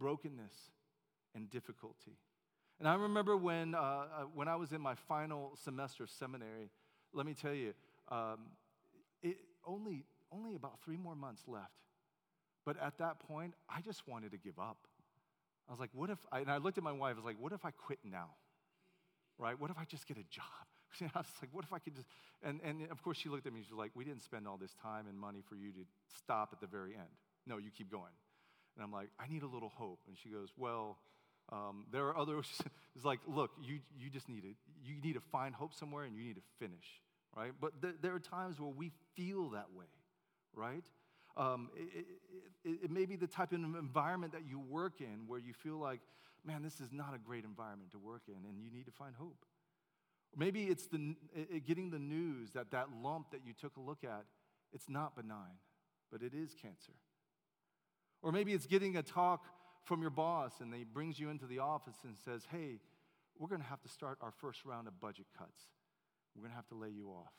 brokenness, 0.00 0.54
and 1.34 1.50
difficulty. 1.50 2.16
And 2.78 2.88
I 2.88 2.94
remember 2.94 3.36
when, 3.36 3.74
uh, 3.74 3.78
uh, 3.78 4.06
when 4.34 4.48
I 4.48 4.56
was 4.56 4.72
in 4.72 4.80
my 4.80 4.94
final 4.94 5.52
semester 5.62 6.04
of 6.04 6.10
seminary, 6.10 6.70
let 7.12 7.26
me 7.26 7.34
tell 7.34 7.52
you, 7.52 7.74
um, 8.08 8.38
it, 9.22 9.36
only, 9.66 10.04
only 10.32 10.54
about 10.54 10.80
three 10.80 10.96
more 10.96 11.14
months 11.14 11.42
left. 11.46 11.70
But 12.64 12.82
at 12.82 12.98
that 12.98 13.20
point, 13.20 13.54
I 13.68 13.82
just 13.82 14.08
wanted 14.08 14.32
to 14.32 14.38
give 14.38 14.58
up. 14.58 14.78
I 15.68 15.72
was 15.72 15.80
like, 15.80 15.90
what 15.92 16.10
if, 16.10 16.18
I, 16.32 16.40
and 16.40 16.50
I 16.50 16.56
looked 16.56 16.78
at 16.78 16.84
my 16.84 16.92
wife, 16.92 17.12
I 17.12 17.16
was 17.16 17.24
like, 17.24 17.40
what 17.40 17.52
if 17.52 17.64
I 17.64 17.70
quit 17.72 17.98
now? 18.04 18.30
Right? 19.38 19.58
What 19.60 19.70
if 19.70 19.78
I 19.78 19.84
just 19.84 20.06
get 20.06 20.16
a 20.16 20.24
job? 20.30 20.44
I 21.00 21.18
was 21.18 21.26
like, 21.40 21.50
what 21.52 21.64
if 21.64 21.72
I 21.72 21.78
could 21.78 21.94
just, 21.94 22.08
and, 22.42 22.60
and 22.64 22.90
of 22.90 23.02
course 23.02 23.18
she 23.18 23.28
looked 23.28 23.46
at 23.46 23.52
me, 23.52 23.60
she 23.66 23.72
was 23.72 23.78
like, 23.78 23.92
we 23.94 24.04
didn't 24.04 24.22
spend 24.22 24.46
all 24.46 24.56
this 24.56 24.74
time 24.82 25.06
and 25.08 25.18
money 25.18 25.42
for 25.48 25.54
you 25.54 25.72
to 25.72 25.84
stop 26.16 26.50
at 26.52 26.60
the 26.60 26.66
very 26.66 26.94
end. 26.94 27.14
No, 27.46 27.58
you 27.58 27.70
keep 27.70 27.90
going. 27.90 28.12
And 28.76 28.84
I'm 28.84 28.92
like, 28.92 29.08
I 29.18 29.26
need 29.26 29.42
a 29.42 29.46
little 29.46 29.70
hope. 29.70 30.00
And 30.06 30.16
she 30.18 30.28
goes, 30.28 30.48
well, 30.56 30.98
um, 31.50 31.86
there 31.92 32.06
are 32.06 32.16
others. 32.16 32.46
it's 32.96 33.04
like, 33.04 33.20
look, 33.26 33.52
you, 33.62 33.78
you 33.98 34.10
just 34.10 34.28
need 34.28 34.42
to, 34.42 34.54
you 34.84 35.00
need 35.02 35.14
to 35.14 35.20
find 35.32 35.54
hope 35.54 35.74
somewhere 35.74 36.04
and 36.04 36.14
you 36.16 36.22
need 36.22 36.36
to 36.36 36.42
finish, 36.58 37.00
right? 37.36 37.52
But 37.60 37.80
th- 37.80 37.94
there 38.02 38.14
are 38.14 38.20
times 38.20 38.60
where 38.60 38.70
we 38.70 38.92
feel 39.14 39.50
that 39.50 39.72
way, 39.74 39.86
right? 40.54 40.84
Um, 41.36 41.70
it, 41.74 42.06
it, 42.64 42.78
it, 42.84 42.90
may 42.90 43.04
be 43.04 43.16
the 43.16 43.26
type 43.26 43.52
of 43.52 43.58
environment 43.58 44.32
that 44.32 44.46
you 44.48 44.58
work 44.58 45.00
in 45.00 45.26
where 45.26 45.38
you 45.38 45.52
feel 45.52 45.76
like, 45.76 46.00
man, 46.46 46.62
this 46.62 46.80
is 46.80 46.92
not 46.92 47.14
a 47.14 47.18
great 47.18 47.44
environment 47.44 47.90
to 47.92 47.98
work 47.98 48.22
in, 48.28 48.48
and 48.48 48.58
you 48.58 48.70
need 48.70 48.86
to 48.86 48.92
find 48.92 49.14
hope. 49.14 49.44
Maybe 50.36 50.64
it's 50.64 50.86
the, 50.86 51.16
getting 51.66 51.90
the 51.90 51.98
news 51.98 52.50
that 52.52 52.70
that 52.72 52.88
lump 53.02 53.30
that 53.30 53.40
you 53.44 53.54
took 53.58 53.76
a 53.78 53.80
look 53.80 54.04
at, 54.04 54.24
it's 54.72 54.88
not 54.88 55.16
benign, 55.16 55.58
but 56.12 56.22
it 56.22 56.34
is 56.34 56.54
cancer. 56.60 56.92
Or 58.22 58.32
maybe 58.32 58.52
it's 58.52 58.66
getting 58.66 58.96
a 58.96 59.02
talk 59.02 59.44
from 59.84 60.00
your 60.00 60.10
boss 60.10 60.60
and 60.60 60.72
they 60.72 60.84
brings 60.84 61.18
you 61.18 61.30
into 61.30 61.46
the 61.46 61.60
office 61.60 61.96
and 62.04 62.16
says, 62.18 62.46
hey, 62.50 62.80
we're 63.38 63.48
going 63.48 63.60
to 63.60 63.66
have 63.66 63.80
to 63.82 63.88
start 63.88 64.18
our 64.20 64.32
first 64.32 64.64
round 64.64 64.88
of 64.88 65.00
budget 65.00 65.26
cuts. 65.38 65.62
We're 66.34 66.42
going 66.42 66.52
to 66.52 66.56
have 66.56 66.68
to 66.68 66.74
lay 66.74 66.90
you 66.90 67.08
off. 67.08 67.32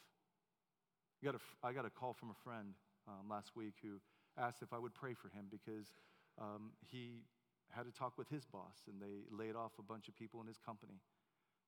I 1.22 1.26
got 1.26 1.36
a, 1.36 1.68
I 1.68 1.74
got 1.74 1.86
a 1.86 1.90
call 1.90 2.14
from 2.14 2.30
a 2.30 2.44
friend 2.44 2.74
um, 3.08 3.30
last 3.30 3.56
week 3.56 3.74
who 3.82 4.00
asked 4.38 4.62
if 4.62 4.74
I 4.74 4.80
would 4.80 4.94
pray 4.94 5.14
for 5.14 5.30
him 5.30 5.46
because 5.50 5.94
um, 6.40 6.72
he 6.90 7.24
had 7.70 7.86
a 7.86 7.92
talk 7.92 8.18
with 8.18 8.30
his 8.30 8.46
boss 8.46 8.84
and 8.88 9.02
they 9.02 9.26
laid 9.36 9.56
off 9.56 9.74
a 9.80 9.84
bunch 9.84 10.08
of 10.08 10.16
people 10.16 10.42
in 10.42 10.48
his 10.48 10.58
company. 10.58 11.02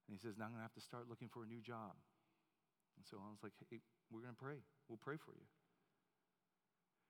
And 0.10 0.18
he 0.18 0.20
says, 0.20 0.38
Now 0.38 0.46
I'm 0.46 0.52
going 0.52 0.60
to 0.60 0.64
have 0.64 0.74
to 0.74 0.82
start 0.82 1.06
looking 1.08 1.30
for 1.30 1.44
a 1.44 1.46
new 1.46 1.62
job. 1.62 1.94
And 2.98 3.06
so 3.06 3.18
I 3.18 3.30
was 3.30 3.44
like, 3.44 3.54
Hey, 3.70 3.80
we're 4.10 4.22
going 4.22 4.34
to 4.34 4.42
pray. 4.42 4.58
We'll 4.90 4.98
pray 4.98 5.18
for 5.18 5.32
you. 5.38 5.46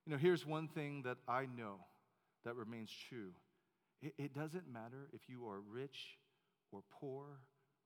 You 0.06 0.12
know, 0.12 0.18
here's 0.18 0.46
one 0.46 0.68
thing 0.68 1.03
that 1.03 1.18
I 1.27 1.46
know 1.46 1.79
that 2.44 2.56
remains 2.56 2.91
true 3.10 3.32
it, 4.01 4.13
it 4.18 4.34
doesn't 4.34 4.68
matter 4.72 5.10
if 5.13 5.22
you 5.27 5.48
are 5.48 5.60
rich 5.60 6.18
or 6.72 6.82
poor, 6.91 7.41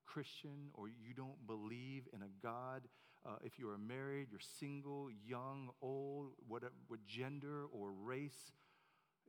Christian, 0.06 0.70
or 0.74 0.88
you 0.88 1.14
don't 1.16 1.48
believe 1.48 2.08
in 2.14 2.22
a 2.22 2.30
God. 2.42 2.84
Uh, 3.26 3.36
if 3.44 3.58
you 3.58 3.70
are 3.70 3.78
married, 3.78 4.28
you're 4.30 4.40
single, 4.60 5.10
young, 5.26 5.70
old, 5.82 6.32
what, 6.48 6.64
what 6.88 7.06
gender 7.06 7.66
or 7.72 7.92
race, 7.92 8.52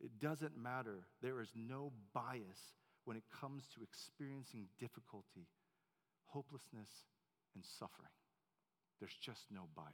it 0.00 0.18
doesn't 0.18 0.56
matter. 0.56 1.06
There 1.22 1.40
is 1.40 1.52
no 1.54 1.92
bias 2.12 2.74
when 3.04 3.16
it 3.16 3.22
comes 3.40 3.64
to 3.74 3.82
experiencing 3.82 4.66
difficulty, 4.78 5.46
hopelessness, 6.34 6.90
and 7.54 7.64
suffering. 7.78 8.10
There's 9.00 9.14
just 9.20 9.46
no 9.50 9.62
bias. 9.74 9.88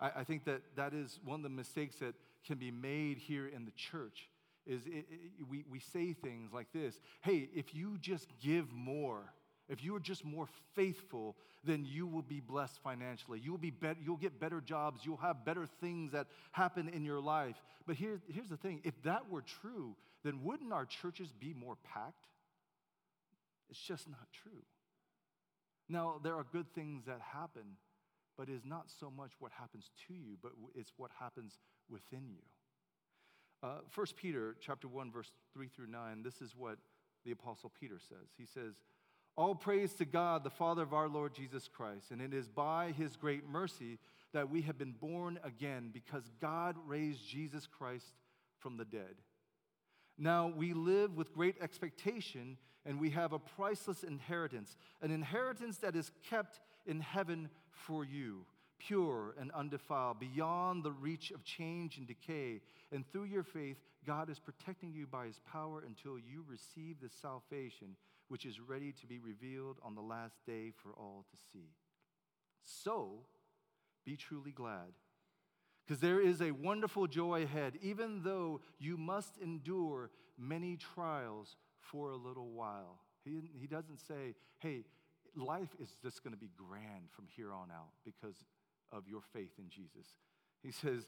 I, 0.00 0.20
I 0.20 0.24
think 0.24 0.44
that 0.44 0.62
that 0.76 0.92
is 0.92 1.20
one 1.24 1.40
of 1.40 1.42
the 1.44 1.48
mistakes 1.48 1.96
that 1.96 2.14
can 2.44 2.58
be 2.58 2.70
made 2.70 3.18
here 3.18 3.46
in 3.46 3.64
the 3.64 3.70
church 3.72 4.28
is 4.66 4.86
it, 4.86 5.06
it, 5.10 5.48
we, 5.48 5.64
we 5.70 5.80
say 5.80 6.12
things 6.12 6.52
like 6.52 6.68
this 6.72 7.00
hey 7.22 7.48
if 7.54 7.74
you 7.74 7.98
just 8.00 8.28
give 8.40 8.72
more 8.72 9.32
if 9.68 9.82
you 9.82 9.94
are 9.96 10.00
just 10.00 10.24
more 10.24 10.46
faithful 10.74 11.36
then 11.64 11.84
you 11.84 12.08
will 12.08 12.22
be 12.22 12.40
blessed 12.40 12.80
financially. 12.82 13.38
You 13.38 13.52
will 13.52 13.58
be 13.58 13.70
better 13.70 13.98
you'll 14.04 14.16
get 14.16 14.40
better 14.40 14.60
jobs. 14.60 15.02
You'll 15.04 15.16
have 15.18 15.44
better 15.44 15.66
things 15.80 16.12
that 16.12 16.26
happen 16.50 16.88
in 16.88 17.04
your 17.04 17.20
life. 17.20 17.56
But 17.86 17.94
here, 17.94 18.20
here's 18.28 18.48
the 18.48 18.56
thing. 18.56 18.80
If 18.82 19.00
that 19.02 19.30
were 19.30 19.42
true 19.42 19.94
then 20.24 20.42
wouldn't 20.42 20.72
our 20.72 20.86
churches 20.86 21.32
be 21.38 21.54
more 21.54 21.76
packed 21.84 22.26
it's 23.72 23.82
just 23.82 24.08
not 24.08 24.28
true 24.32 24.62
now 25.88 26.20
there 26.22 26.34
are 26.34 26.46
good 26.52 26.72
things 26.74 27.04
that 27.06 27.20
happen 27.32 27.76
but 28.38 28.48
it 28.48 28.52
is 28.52 28.64
not 28.64 28.84
so 29.00 29.10
much 29.10 29.32
what 29.40 29.50
happens 29.58 29.90
to 30.06 30.14
you 30.14 30.36
but 30.40 30.52
it's 30.76 30.92
what 30.96 31.10
happens 31.18 31.58
within 31.90 32.28
you 32.28 32.42
uh, 33.62 33.78
1 33.94 34.06
Peter 34.16 34.56
chapter 34.60 34.88
1, 34.88 35.12
verse 35.12 35.30
3 35.54 35.68
through 35.68 35.86
9, 35.86 36.22
this 36.22 36.40
is 36.40 36.54
what 36.56 36.78
the 37.24 37.30
Apostle 37.30 37.70
Peter 37.78 37.98
says. 38.08 38.28
He 38.36 38.44
says, 38.44 38.74
All 39.36 39.54
praise 39.54 39.92
to 39.94 40.04
God, 40.04 40.42
the 40.42 40.50
Father 40.50 40.82
of 40.82 40.92
our 40.92 41.08
Lord 41.08 41.32
Jesus 41.32 41.68
Christ, 41.68 42.10
and 42.10 42.20
it 42.20 42.34
is 42.34 42.48
by 42.48 42.92
his 42.98 43.14
great 43.14 43.48
mercy 43.48 43.98
that 44.32 44.50
we 44.50 44.62
have 44.62 44.78
been 44.78 44.94
born 45.00 45.38
again, 45.44 45.90
because 45.92 46.24
God 46.40 46.74
raised 46.86 47.28
Jesus 47.28 47.68
Christ 47.68 48.06
from 48.58 48.76
the 48.76 48.84
dead. 48.84 49.14
Now 50.18 50.52
we 50.54 50.72
live 50.72 51.16
with 51.16 51.32
great 51.32 51.56
expectation, 51.60 52.56
and 52.84 53.00
we 53.00 53.10
have 53.10 53.32
a 53.32 53.38
priceless 53.38 54.04
inheritance, 54.04 54.76
an 55.00 55.10
inheritance 55.10 55.78
that 55.78 55.96
is 55.96 56.10
kept 56.28 56.60
in 56.86 57.00
heaven 57.00 57.48
for 57.70 58.04
you 58.04 58.44
pure 58.86 59.34
and 59.38 59.50
undefiled, 59.52 60.18
beyond 60.18 60.82
the 60.82 60.92
reach 60.92 61.30
of 61.30 61.44
change 61.44 61.98
and 61.98 62.06
decay. 62.06 62.60
And 62.90 63.06
through 63.10 63.24
your 63.24 63.44
faith, 63.44 63.76
God 64.04 64.28
is 64.28 64.38
protecting 64.38 64.92
you 64.92 65.06
by 65.06 65.26
his 65.26 65.40
power 65.50 65.84
until 65.86 66.18
you 66.18 66.44
receive 66.48 66.96
the 67.00 67.08
salvation 67.08 67.96
which 68.28 68.44
is 68.44 68.60
ready 68.60 68.92
to 68.92 69.06
be 69.06 69.18
revealed 69.18 69.76
on 69.82 69.94
the 69.94 70.00
last 70.00 70.44
day 70.46 70.72
for 70.82 70.90
all 70.98 71.24
to 71.30 71.36
see. 71.52 71.68
So, 72.64 73.20
be 74.04 74.16
truly 74.16 74.52
glad. 74.52 74.92
Because 75.86 76.00
there 76.00 76.20
is 76.20 76.40
a 76.40 76.52
wonderful 76.52 77.06
joy 77.06 77.42
ahead, 77.42 77.74
even 77.82 78.22
though 78.22 78.60
you 78.78 78.96
must 78.96 79.36
endure 79.42 80.10
many 80.38 80.76
trials 80.94 81.56
for 81.80 82.10
a 82.10 82.16
little 82.16 82.50
while. 82.50 83.00
He, 83.24 83.40
he 83.60 83.66
doesn't 83.66 83.98
say, 83.98 84.34
hey, 84.58 84.84
life 85.36 85.68
is 85.80 85.88
just 86.02 86.22
going 86.22 86.34
to 86.34 86.40
be 86.40 86.50
grand 86.56 87.10
from 87.10 87.26
here 87.36 87.52
on 87.52 87.70
out 87.70 87.90
because 88.04 88.36
of 88.92 89.08
your 89.08 89.22
faith 89.32 89.52
in 89.58 89.68
Jesus. 89.68 90.06
He 90.62 90.70
says, 90.70 91.06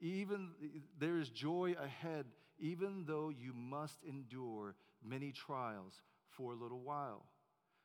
even 0.00 0.50
there 0.98 1.18
is 1.18 1.28
joy 1.28 1.74
ahead, 1.82 2.26
even 2.58 3.04
though 3.06 3.30
you 3.30 3.52
must 3.54 3.98
endure 4.08 4.74
many 5.04 5.32
trials 5.32 5.94
for 6.30 6.52
a 6.52 6.56
little 6.56 6.80
while. 6.80 7.24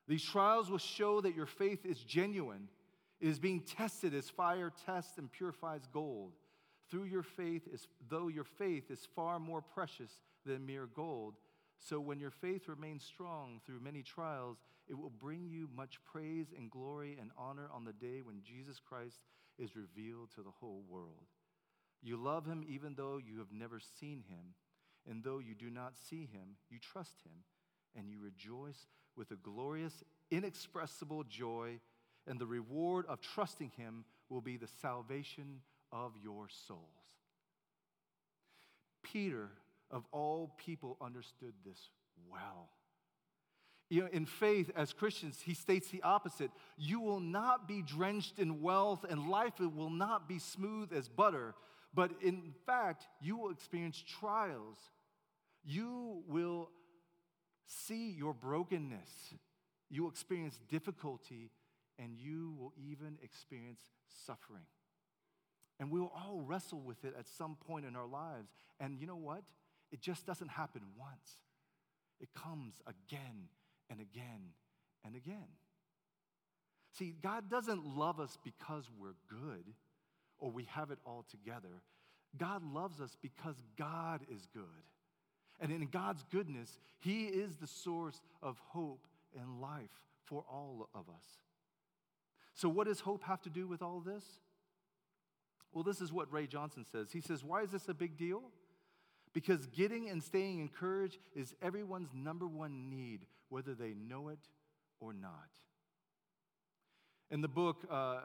These 0.07 0.23
trials 0.23 0.69
will 0.69 0.77
show 0.77 1.21
that 1.21 1.35
your 1.35 1.45
faith 1.45 1.85
is 1.85 1.99
genuine. 1.99 2.69
It 3.19 3.27
is 3.27 3.39
being 3.39 3.61
tested 3.61 4.13
as 4.13 4.29
fire 4.29 4.71
tests 4.85 5.17
and 5.17 5.31
purifies 5.31 5.87
gold. 5.91 6.33
Through 6.89 7.05
your 7.05 7.23
faith, 7.23 7.67
is, 7.71 7.87
though 8.07 8.27
your 8.27 8.43
faith 8.43 8.91
is 8.91 9.07
far 9.15 9.39
more 9.39 9.61
precious 9.61 10.11
than 10.45 10.65
mere 10.65 10.87
gold, 10.87 11.35
so 11.79 11.99
when 11.99 12.19
your 12.19 12.31
faith 12.31 12.67
remains 12.67 13.03
strong 13.03 13.61
through 13.65 13.79
many 13.81 14.01
trials, 14.01 14.57
it 14.87 14.97
will 14.97 15.09
bring 15.11 15.47
you 15.47 15.67
much 15.75 15.99
praise 16.05 16.47
and 16.57 16.71
glory 16.71 17.17
and 17.19 17.31
honor 17.37 17.69
on 17.73 17.83
the 17.83 17.93
day 17.93 18.21
when 18.21 18.41
Jesus 18.41 18.79
Christ 18.79 19.25
is 19.57 19.75
revealed 19.75 20.31
to 20.35 20.41
the 20.41 20.51
whole 20.59 20.83
world. 20.87 21.27
You 22.01 22.17
love 22.17 22.45
him 22.45 22.63
even 22.67 22.95
though 22.95 23.19
you 23.23 23.39
have 23.39 23.51
never 23.51 23.79
seen 23.99 24.23
him, 24.27 24.53
and 25.09 25.23
though 25.23 25.39
you 25.39 25.55
do 25.55 25.69
not 25.69 25.95
see 26.09 26.27
him, 26.31 26.57
you 26.69 26.79
trust 26.79 27.21
him, 27.25 27.43
and 27.95 28.09
you 28.09 28.19
rejoice 28.19 28.87
with 29.15 29.31
a 29.31 29.35
glorious, 29.35 30.03
inexpressible 30.29 31.23
joy, 31.23 31.79
and 32.27 32.39
the 32.39 32.45
reward 32.45 33.05
of 33.07 33.21
trusting 33.21 33.71
him 33.77 34.05
will 34.29 34.41
be 34.41 34.57
the 34.57 34.67
salvation 34.81 35.61
of 35.91 36.13
your 36.21 36.47
souls. 36.67 36.81
Peter, 39.03 39.49
of 39.89 40.05
all 40.11 40.53
people, 40.57 40.97
understood 41.01 41.53
this 41.65 41.89
well. 42.29 42.69
You 43.89 44.01
know, 44.01 44.09
in 44.11 44.25
faith, 44.25 44.69
as 44.75 44.91
Christians, 44.91 45.39
he 45.41 45.53
states 45.53 45.89
the 45.89 46.03
opposite. 46.03 46.51
You 46.77 46.99
will 46.99 47.21
not 47.21 47.69
be 47.69 47.81
drenched 47.81 48.37
in 48.37 48.61
wealth, 48.61 49.05
and 49.09 49.29
life 49.29 49.59
will 49.59 49.89
not 49.89 50.27
be 50.27 50.39
smooth 50.39 50.91
as 50.91 51.07
butter, 51.07 51.55
but 51.93 52.11
in 52.21 52.53
fact, 52.65 53.07
you 53.21 53.37
will 53.37 53.51
experience 53.51 54.03
trials. 54.19 54.77
You 55.63 56.23
will 56.27 56.69
see 57.65 58.11
your 58.11 58.33
brokenness. 58.33 59.33
You 59.89 60.03
will 60.03 60.09
experience 60.09 60.59
difficulty, 60.69 61.49
and 61.99 62.17
you 62.17 62.53
will 62.59 62.73
even 62.77 63.17
experience 63.23 63.81
suffering. 64.25 64.65
And 65.79 65.91
we'll 65.91 66.11
all 66.15 66.41
wrestle 66.45 66.81
with 66.81 67.03
it 67.05 67.15
at 67.17 67.27
some 67.27 67.55
point 67.55 67.85
in 67.85 67.95
our 67.95 68.07
lives. 68.07 68.49
And 68.79 68.99
you 68.99 69.07
know 69.07 69.15
what? 69.15 69.43
It 69.91 70.01
just 70.01 70.25
doesn't 70.25 70.49
happen 70.49 70.81
once, 70.97 71.31
it 72.19 72.29
comes 72.33 72.81
again 72.85 73.49
and 73.89 73.99
again 74.01 74.53
and 75.05 75.15
again. 75.15 75.47
See, 76.97 77.15
God 77.21 77.49
doesn't 77.49 77.85
love 77.85 78.19
us 78.19 78.37
because 78.43 78.89
we're 78.99 79.15
good 79.29 79.63
or 80.39 80.51
we 80.51 80.63
have 80.71 80.89
it 80.91 80.97
all 81.05 81.25
together. 81.29 81.83
God 82.37 82.63
loves 82.63 82.99
us 82.99 83.15
because 83.21 83.55
God 83.77 84.21
is 84.29 84.47
good. 84.53 84.63
And 85.59 85.71
in 85.71 85.87
God's 85.87 86.23
goodness, 86.31 86.79
He 86.99 87.25
is 87.25 87.55
the 87.55 87.67
source 87.67 88.19
of 88.41 88.59
hope 88.67 89.07
and 89.39 89.61
life 89.61 90.01
for 90.25 90.43
all 90.49 90.89
of 90.93 91.07
us. 91.09 91.25
So, 92.57 92.67
what 92.67 92.87
does 92.87 92.99
hope 92.99 93.23
have 93.23 93.41
to 93.43 93.49
do 93.49 93.67
with 93.67 93.83
all 93.83 93.99
this? 93.99 94.23
Well, 95.71 95.83
this 95.83 96.01
is 96.01 96.11
what 96.11 96.31
Ray 96.33 96.47
Johnston 96.47 96.85
says. 96.91 97.11
He 97.11 97.21
says, 97.21 97.43
Why 97.43 97.61
is 97.61 97.69
this 97.69 97.87
a 97.87 97.93
big 97.93 98.17
deal? 98.17 98.41
Because 99.31 99.67
getting 99.67 100.09
and 100.09 100.23
staying 100.23 100.59
encouraged 100.59 101.19
is 101.35 101.53
everyone's 101.61 102.09
number 102.15 102.47
one 102.47 102.89
need, 102.89 103.27
whether 103.49 103.75
they 103.75 103.93
know 103.93 104.29
it 104.29 104.39
or 104.99 105.13
not. 105.13 105.49
In 107.29 107.41
the 107.41 107.47
book, 107.47 107.85
uh, 107.91 108.21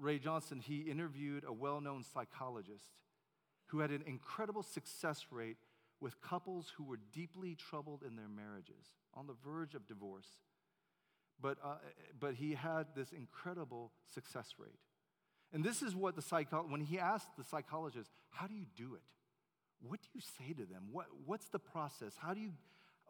Ray 0.00 0.18
Johnston, 0.18 0.58
he 0.58 0.80
interviewed 0.80 1.44
a 1.46 1.52
well 1.52 1.80
known 1.80 2.02
psychologist 2.02 2.90
who 3.66 3.78
had 3.78 3.90
an 3.92 4.02
incredible 4.06 4.64
success 4.64 5.26
rate 5.30 5.58
with 6.00 6.20
couples 6.20 6.72
who 6.76 6.82
were 6.82 6.98
deeply 7.12 7.54
troubled 7.54 8.02
in 8.02 8.16
their 8.16 8.28
marriages, 8.28 8.96
on 9.14 9.28
the 9.28 9.36
verge 9.44 9.76
of 9.76 9.86
divorce. 9.86 10.26
But, 11.40 11.58
uh, 11.64 11.76
but 12.18 12.34
he 12.34 12.54
had 12.54 12.86
this 12.94 13.12
incredible 13.12 13.92
success 14.12 14.54
rate. 14.58 14.78
And 15.52 15.64
this 15.64 15.82
is 15.82 15.94
what 15.94 16.14
the 16.14 16.22
psycho- 16.22 16.66
when 16.68 16.80
he 16.80 16.98
asked 16.98 17.36
the 17.36 17.44
psychologist, 17.44 18.10
How 18.30 18.46
do 18.46 18.54
you 18.54 18.66
do 18.76 18.94
it? 18.94 19.02
What 19.80 20.00
do 20.02 20.08
you 20.12 20.20
say 20.20 20.52
to 20.52 20.66
them? 20.66 20.88
What, 20.92 21.06
what's 21.24 21.48
the 21.48 21.58
process? 21.58 22.14
How 22.16 22.34
do 22.34 22.40
you, 22.40 22.52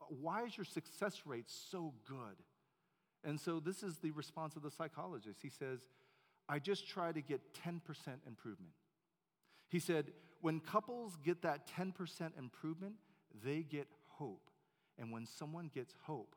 why 0.08 0.44
is 0.44 0.56
your 0.56 0.64
success 0.64 1.22
rate 1.26 1.46
so 1.48 1.94
good? 2.06 2.36
And 3.24 3.38
so 3.38 3.60
this 3.60 3.82
is 3.82 3.98
the 3.98 4.12
response 4.12 4.56
of 4.56 4.62
the 4.62 4.70
psychologist. 4.70 5.40
He 5.42 5.50
says, 5.50 5.80
I 6.48 6.58
just 6.58 6.88
try 6.88 7.12
to 7.12 7.20
get 7.20 7.40
10% 7.66 7.80
improvement. 8.26 8.72
He 9.68 9.78
said, 9.78 10.06
when 10.40 10.60
couples 10.60 11.16
get 11.22 11.42
that 11.42 11.68
10% 11.78 12.38
improvement, 12.38 12.94
they 13.44 13.62
get 13.62 13.88
hope. 14.08 14.50
And 14.98 15.12
when 15.12 15.26
someone 15.26 15.70
gets 15.72 15.94
hope, 16.02 16.34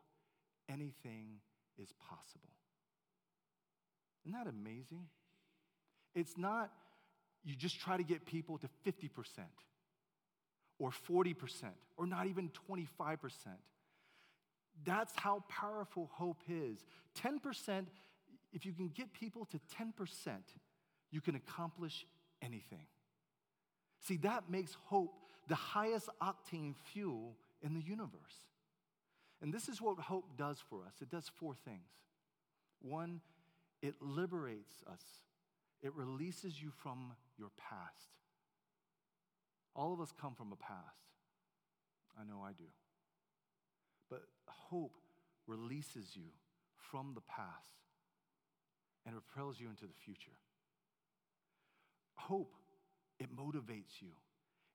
anything 0.69 1.39
is 1.77 1.93
possible. 2.09 2.49
Isn't 4.25 4.37
that 4.37 4.47
amazing? 4.47 5.07
It's 6.15 6.37
not 6.37 6.71
you 7.43 7.55
just 7.55 7.79
try 7.79 7.97
to 7.97 8.03
get 8.03 8.25
people 8.25 8.57
to 8.59 8.69
50% 8.85 9.09
or 10.79 10.91
40% 10.91 11.35
or 11.97 12.07
not 12.07 12.27
even 12.27 12.49
25%. 12.69 13.17
That's 14.85 15.13
how 15.15 15.43
powerful 15.49 16.09
hope 16.13 16.41
is. 16.47 16.85
10%, 17.21 17.85
if 18.53 18.65
you 18.65 18.71
can 18.73 18.87
get 18.89 19.13
people 19.13 19.45
to 19.45 19.59
10%, 19.77 20.31
you 21.11 21.21
can 21.21 21.35
accomplish 21.35 22.05
anything. 22.41 22.85
See, 23.99 24.17
that 24.17 24.49
makes 24.49 24.75
hope 24.85 25.13
the 25.47 25.55
highest 25.55 26.09
octane 26.21 26.75
fuel 26.91 27.35
in 27.61 27.73
the 27.73 27.81
universe. 27.81 28.41
And 29.43 29.53
this 29.53 29.67
is 29.67 29.81
what 29.81 29.99
hope 29.99 30.37
does 30.37 30.57
for 30.69 30.85
us 30.85 30.93
it 31.01 31.11
does 31.11 31.29
four 31.29 31.53
things. 31.53 31.91
One, 32.81 33.19
it 33.81 33.95
liberates 34.01 34.73
us, 34.89 35.03
it 35.83 35.93
releases 35.93 36.61
you 36.61 36.71
from 36.81 37.11
your 37.37 37.49
past. 37.57 38.07
All 39.75 39.91
of 39.93 39.99
us 39.99 40.13
come 40.19 40.33
from 40.33 40.51
a 40.51 40.55
past. 40.55 41.03
I 42.19 42.23
know 42.23 42.41
I 42.43 42.51
do. 42.51 42.65
But 44.09 44.21
hope 44.47 44.95
releases 45.47 46.15
you 46.15 46.29
from 46.75 47.13
the 47.15 47.21
past 47.21 47.71
and 49.05 49.15
propels 49.15 49.59
you 49.59 49.67
into 49.67 49.85
the 49.85 49.93
future. 50.05 50.37
Hope 52.15 52.53
it 53.19 53.35
motivates 53.35 53.99
you, 53.99 54.09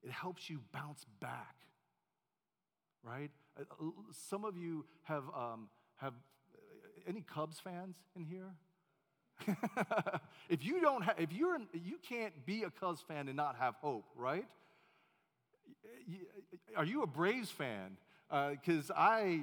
it 0.03 0.11
helps 0.11 0.49
you 0.49 0.59
bounce 0.71 1.05
back, 1.19 1.55
right? 3.03 3.31
Uh, 3.57 3.63
uh, 3.81 3.91
some 4.11 4.45
of 4.45 4.57
you 4.57 4.85
have, 5.03 5.23
um, 5.35 5.69
have 5.97 6.13
uh, 6.13 6.57
any 7.07 7.21
Cubs 7.21 7.59
fans 7.59 7.95
in 8.15 8.23
here? 8.23 8.53
if 10.49 10.65
you 10.65 10.81
don't 10.81 11.03
have, 11.03 11.19
if 11.19 11.31
you're, 11.31 11.57
you 11.73 11.97
can't 12.07 12.45
be 12.45 12.63
a 12.63 12.69
Cubs 12.69 13.01
fan 13.01 13.27
and 13.27 13.37
not 13.37 13.55
have 13.57 13.75
hope, 13.75 14.05
right? 14.15 14.45
Are 16.75 16.85
you 16.85 17.03
a 17.03 17.07
Braves 17.07 17.49
fan? 17.49 17.97
Because 18.29 18.91
uh, 18.91 18.95
I, 18.95 19.41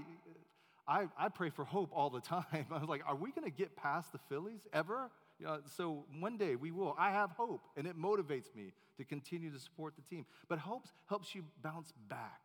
I, 0.87 1.07
I 1.19 1.29
pray 1.29 1.51
for 1.51 1.65
hope 1.65 1.91
all 1.93 2.11
the 2.11 2.21
time. 2.53 2.67
I 2.71 2.79
was 2.79 2.89
like, 2.89 3.03
are 3.07 3.17
we 3.17 3.31
going 3.31 3.45
to 3.45 3.57
get 3.57 3.77
past 3.77 4.13
the 4.13 4.19
Phillies 4.29 4.67
ever? 4.73 5.11
You 5.39 5.47
know, 5.47 5.59
so 5.77 6.05
one 6.19 6.37
day 6.39 6.57
we 6.57 6.71
will. 6.71 6.95
I 6.99 7.11
have 7.11 7.31
hope, 7.33 7.63
and 7.77 7.87
it 7.87 7.99
motivates 7.99 8.55
me 8.55 8.73
to 8.97 9.05
continue 9.05 9.51
to 9.51 9.59
support 9.59 9.95
the 9.97 10.03
team. 10.03 10.25
But 10.49 10.59
hope 10.59 10.87
helps 11.09 11.35
you 11.35 11.45
bounce 11.63 11.93
back, 12.09 12.41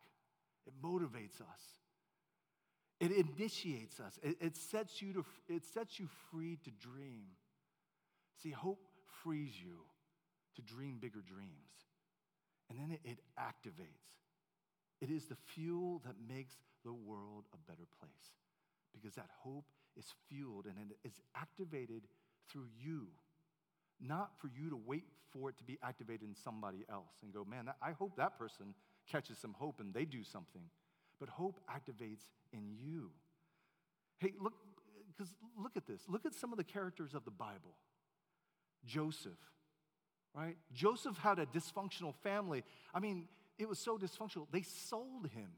it 0.66 0.72
motivates 0.82 1.40
us, 1.40 1.62
it 3.00 3.10
initiates 3.10 3.98
us, 4.00 4.18
it, 4.22 4.36
it, 4.40 4.56
sets, 4.56 5.02
you 5.02 5.12
to, 5.14 5.24
it 5.48 5.64
sets 5.64 5.98
you 5.98 6.08
free 6.30 6.58
to 6.64 6.70
dream. 6.70 7.24
See, 8.42 8.50
hope 8.50 8.80
frees 9.22 9.52
you 9.60 9.78
to 10.56 10.62
dream 10.62 10.98
bigger 11.00 11.20
dreams, 11.20 11.50
and 12.70 12.78
then 12.78 12.90
it, 12.92 13.00
it 13.04 13.18
activates. 13.38 14.12
It 15.00 15.10
is 15.10 15.26
the 15.26 15.36
fuel 15.54 16.00
that 16.04 16.14
makes 16.28 16.54
the 16.84 16.92
world 16.92 17.44
a 17.52 17.70
better 17.70 17.86
place 17.98 18.30
because 18.92 19.14
that 19.16 19.28
hope 19.40 19.64
is 19.96 20.06
fueled 20.28 20.66
and 20.66 20.74
it 20.78 20.96
is 21.06 21.20
activated 21.34 22.02
through 22.50 22.68
you, 22.80 23.08
not 24.00 24.30
for 24.40 24.48
you 24.48 24.70
to 24.70 24.76
wait 24.76 25.04
for 25.32 25.48
it 25.50 25.58
to 25.58 25.64
be 25.64 25.78
activated 25.82 26.28
in 26.28 26.34
somebody 26.34 26.84
else 26.90 27.14
and 27.22 27.32
go, 27.32 27.44
man, 27.44 27.70
I 27.82 27.92
hope 27.92 28.16
that 28.16 28.38
person 28.38 28.74
catches 29.10 29.38
some 29.38 29.54
hope 29.58 29.80
and 29.80 29.92
they 29.92 30.04
do 30.04 30.22
something. 30.22 30.62
But 31.20 31.28
hope 31.28 31.60
activates 31.70 32.22
in 32.52 32.72
you. 32.80 33.10
Hey, 34.18 34.32
look, 34.40 34.54
because 35.06 35.32
look 35.60 35.76
at 35.76 35.86
this. 35.86 36.02
Look 36.08 36.26
at 36.26 36.34
some 36.34 36.52
of 36.52 36.58
the 36.58 36.64
characters 36.64 37.14
of 37.14 37.24
the 37.24 37.30
Bible. 37.30 37.76
Joseph, 38.84 39.38
right? 40.34 40.56
Joseph 40.72 41.16
had 41.18 41.38
a 41.38 41.46
dysfunctional 41.46 42.14
family. 42.22 42.64
I 42.94 43.00
mean, 43.00 43.28
it 43.58 43.68
was 43.68 43.78
so 43.78 43.98
dysfunctional, 43.98 44.46
they 44.50 44.62
sold 44.62 45.28
him 45.28 45.50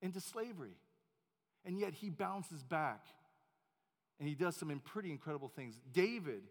into 0.00 0.20
slavery. 0.20 0.76
And 1.64 1.78
yet 1.78 1.94
he 1.94 2.10
bounces 2.10 2.62
back 2.62 3.04
and 4.18 4.28
he 4.28 4.34
does 4.34 4.56
some 4.56 4.70
pretty 4.84 5.10
incredible 5.10 5.48
things. 5.48 5.74
David 5.92 6.42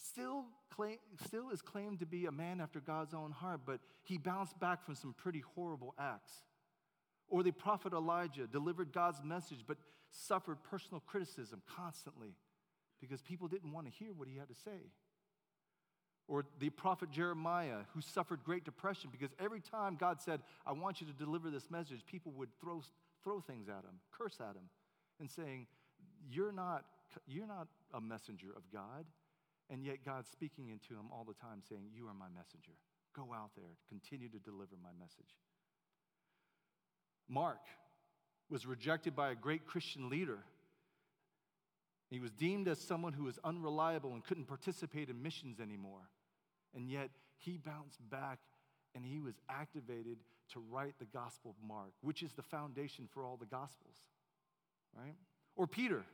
still, 0.00 0.44
claim, 0.74 0.98
still 1.26 1.50
is 1.50 1.62
claimed 1.62 2.00
to 2.00 2.06
be 2.06 2.26
a 2.26 2.32
man 2.32 2.60
after 2.60 2.80
God's 2.80 3.14
own 3.14 3.30
heart, 3.30 3.60
but 3.66 3.80
he 4.02 4.18
bounced 4.18 4.58
back 4.58 4.84
from 4.84 4.94
some 4.94 5.14
pretty 5.14 5.42
horrible 5.54 5.94
acts. 5.98 6.32
Or 7.28 7.42
the 7.42 7.52
prophet 7.52 7.92
Elijah 7.92 8.46
delivered 8.46 8.92
God's 8.92 9.22
message, 9.22 9.60
but 9.66 9.76
suffered 10.10 10.58
personal 10.64 11.00
criticism 11.00 11.62
constantly 11.76 12.34
because 13.00 13.22
people 13.22 13.48
didn't 13.48 13.72
want 13.72 13.86
to 13.86 13.92
hear 13.92 14.12
what 14.12 14.28
he 14.28 14.36
had 14.36 14.48
to 14.48 14.54
say. 14.54 14.90
Or 16.26 16.44
the 16.58 16.70
prophet 16.70 17.10
Jeremiah, 17.10 17.78
who 17.94 18.00
suffered 18.00 18.44
great 18.44 18.64
depression 18.64 19.10
because 19.10 19.30
every 19.38 19.60
time 19.60 19.96
God 19.98 20.20
said, 20.20 20.40
I 20.66 20.72
want 20.72 21.00
you 21.00 21.06
to 21.06 21.12
deliver 21.12 21.50
this 21.50 21.70
message, 21.70 22.00
people 22.06 22.32
would 22.36 22.50
throw, 22.60 22.82
throw 23.24 23.40
things 23.40 23.68
at 23.68 23.84
him, 23.84 23.98
curse 24.16 24.38
at 24.40 24.54
him, 24.54 24.68
and 25.18 25.30
saying, 25.30 25.66
you're 26.30 26.52
not, 26.52 26.84
you're 27.26 27.46
not 27.46 27.68
a 27.94 28.00
messenger 28.00 28.48
of 28.56 28.62
God. 28.72 29.06
And 29.70 29.84
yet 29.84 30.04
God's 30.04 30.28
speaking 30.28 30.68
into 30.68 30.98
him 30.98 31.06
all 31.12 31.24
the 31.24 31.34
time, 31.34 31.62
saying, 31.68 31.84
You 31.94 32.08
are 32.08 32.14
my 32.14 32.28
messenger. 32.28 32.72
Go 33.14 33.28
out 33.34 33.50
there, 33.56 33.76
continue 33.88 34.28
to 34.28 34.38
deliver 34.38 34.76
my 34.82 34.90
message. 34.98 35.36
Mark 37.28 37.60
was 38.48 38.66
rejected 38.66 39.14
by 39.14 39.30
a 39.30 39.34
great 39.34 39.64
Christian 39.66 40.10
leader. 40.10 40.38
He 42.10 42.18
was 42.18 42.32
deemed 42.32 42.66
as 42.66 42.80
someone 42.80 43.12
who 43.12 43.24
was 43.24 43.38
unreliable 43.44 44.12
and 44.12 44.24
couldn't 44.24 44.48
participate 44.48 45.08
in 45.08 45.22
missions 45.22 45.60
anymore. 45.60 46.10
And 46.74 46.90
yet 46.90 47.10
he 47.36 47.56
bounced 47.56 47.98
back 48.10 48.40
and 48.96 49.04
he 49.04 49.20
was 49.20 49.34
activated 49.48 50.18
to 50.52 50.60
write 50.68 50.94
the 50.98 51.04
Gospel 51.04 51.52
of 51.52 51.68
Mark, 51.68 51.92
which 52.00 52.24
is 52.24 52.32
the 52.32 52.42
foundation 52.42 53.08
for 53.12 53.24
all 53.24 53.36
the 53.36 53.46
Gospels, 53.46 53.96
right? 54.96 55.14
Or 55.54 55.68
Peter, 55.68 56.04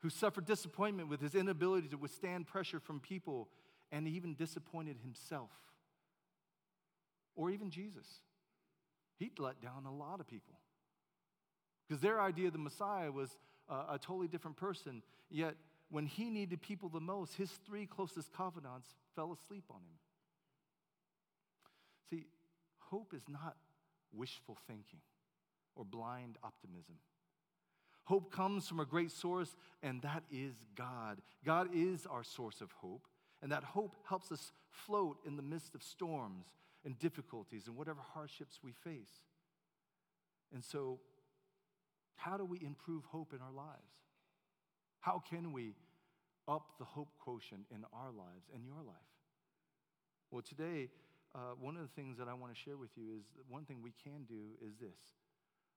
who 0.00 0.10
suffered 0.10 0.46
disappointment 0.46 1.08
with 1.08 1.20
his 1.20 1.34
inability 1.34 1.88
to 1.88 1.96
withstand 1.96 2.46
pressure 2.46 2.80
from 2.80 3.00
people 3.00 3.48
and 3.90 4.06
even 4.06 4.34
disappointed 4.34 4.98
himself. 5.02 5.50
Or 7.34 7.50
even 7.50 7.70
Jesus. 7.70 8.06
He'd 9.18 9.38
let 9.38 9.60
down 9.60 9.86
a 9.86 9.94
lot 9.94 10.20
of 10.20 10.26
people. 10.26 10.58
Because 11.86 12.00
their 12.00 12.20
idea 12.20 12.48
of 12.48 12.52
the 12.52 12.58
Messiah 12.58 13.10
was 13.10 13.36
a, 13.68 13.94
a 13.94 13.98
totally 14.00 14.28
different 14.28 14.56
person. 14.56 15.02
Yet, 15.30 15.54
when 15.90 16.06
he 16.06 16.30
needed 16.30 16.60
people 16.60 16.88
the 16.88 17.00
most, 17.00 17.34
his 17.34 17.50
three 17.66 17.86
closest 17.86 18.32
confidants 18.32 18.94
fell 19.16 19.32
asleep 19.32 19.64
on 19.70 19.78
him. 19.78 19.98
See, 22.10 22.26
hope 22.78 23.14
is 23.14 23.22
not 23.28 23.56
wishful 24.12 24.56
thinking 24.66 25.00
or 25.74 25.84
blind 25.84 26.36
optimism. 26.42 26.96
Hope 28.08 28.32
comes 28.32 28.66
from 28.66 28.80
a 28.80 28.86
great 28.86 29.10
source, 29.10 29.54
and 29.82 30.00
that 30.00 30.22
is 30.30 30.54
God. 30.74 31.20
God 31.44 31.68
is 31.74 32.06
our 32.06 32.24
source 32.24 32.62
of 32.62 32.72
hope. 32.72 33.06
And 33.42 33.52
that 33.52 33.62
hope 33.62 33.96
helps 34.08 34.32
us 34.32 34.50
float 34.70 35.18
in 35.26 35.36
the 35.36 35.42
midst 35.42 35.74
of 35.74 35.82
storms 35.82 36.46
and 36.86 36.98
difficulties 36.98 37.66
and 37.66 37.76
whatever 37.76 38.00
hardships 38.14 38.60
we 38.64 38.72
face. 38.72 39.10
And 40.54 40.64
so, 40.64 41.00
how 42.16 42.38
do 42.38 42.46
we 42.46 42.58
improve 42.64 43.04
hope 43.04 43.34
in 43.34 43.40
our 43.42 43.52
lives? 43.52 43.92
How 45.00 45.22
can 45.28 45.52
we 45.52 45.74
up 46.48 46.78
the 46.78 46.86
hope 46.86 47.10
quotient 47.22 47.66
in 47.70 47.84
our 47.92 48.10
lives 48.10 48.48
and 48.54 48.64
your 48.64 48.82
life? 48.86 48.96
Well, 50.30 50.40
today, 50.40 50.88
uh, 51.34 51.56
one 51.60 51.76
of 51.76 51.82
the 51.82 51.94
things 51.94 52.16
that 52.16 52.26
I 52.26 52.32
want 52.32 52.54
to 52.54 52.58
share 52.58 52.78
with 52.78 52.96
you 52.96 53.04
is 53.20 53.26
one 53.50 53.66
thing 53.66 53.82
we 53.82 53.92
can 54.02 54.24
do 54.26 54.56
is 54.66 54.78
this 54.78 55.20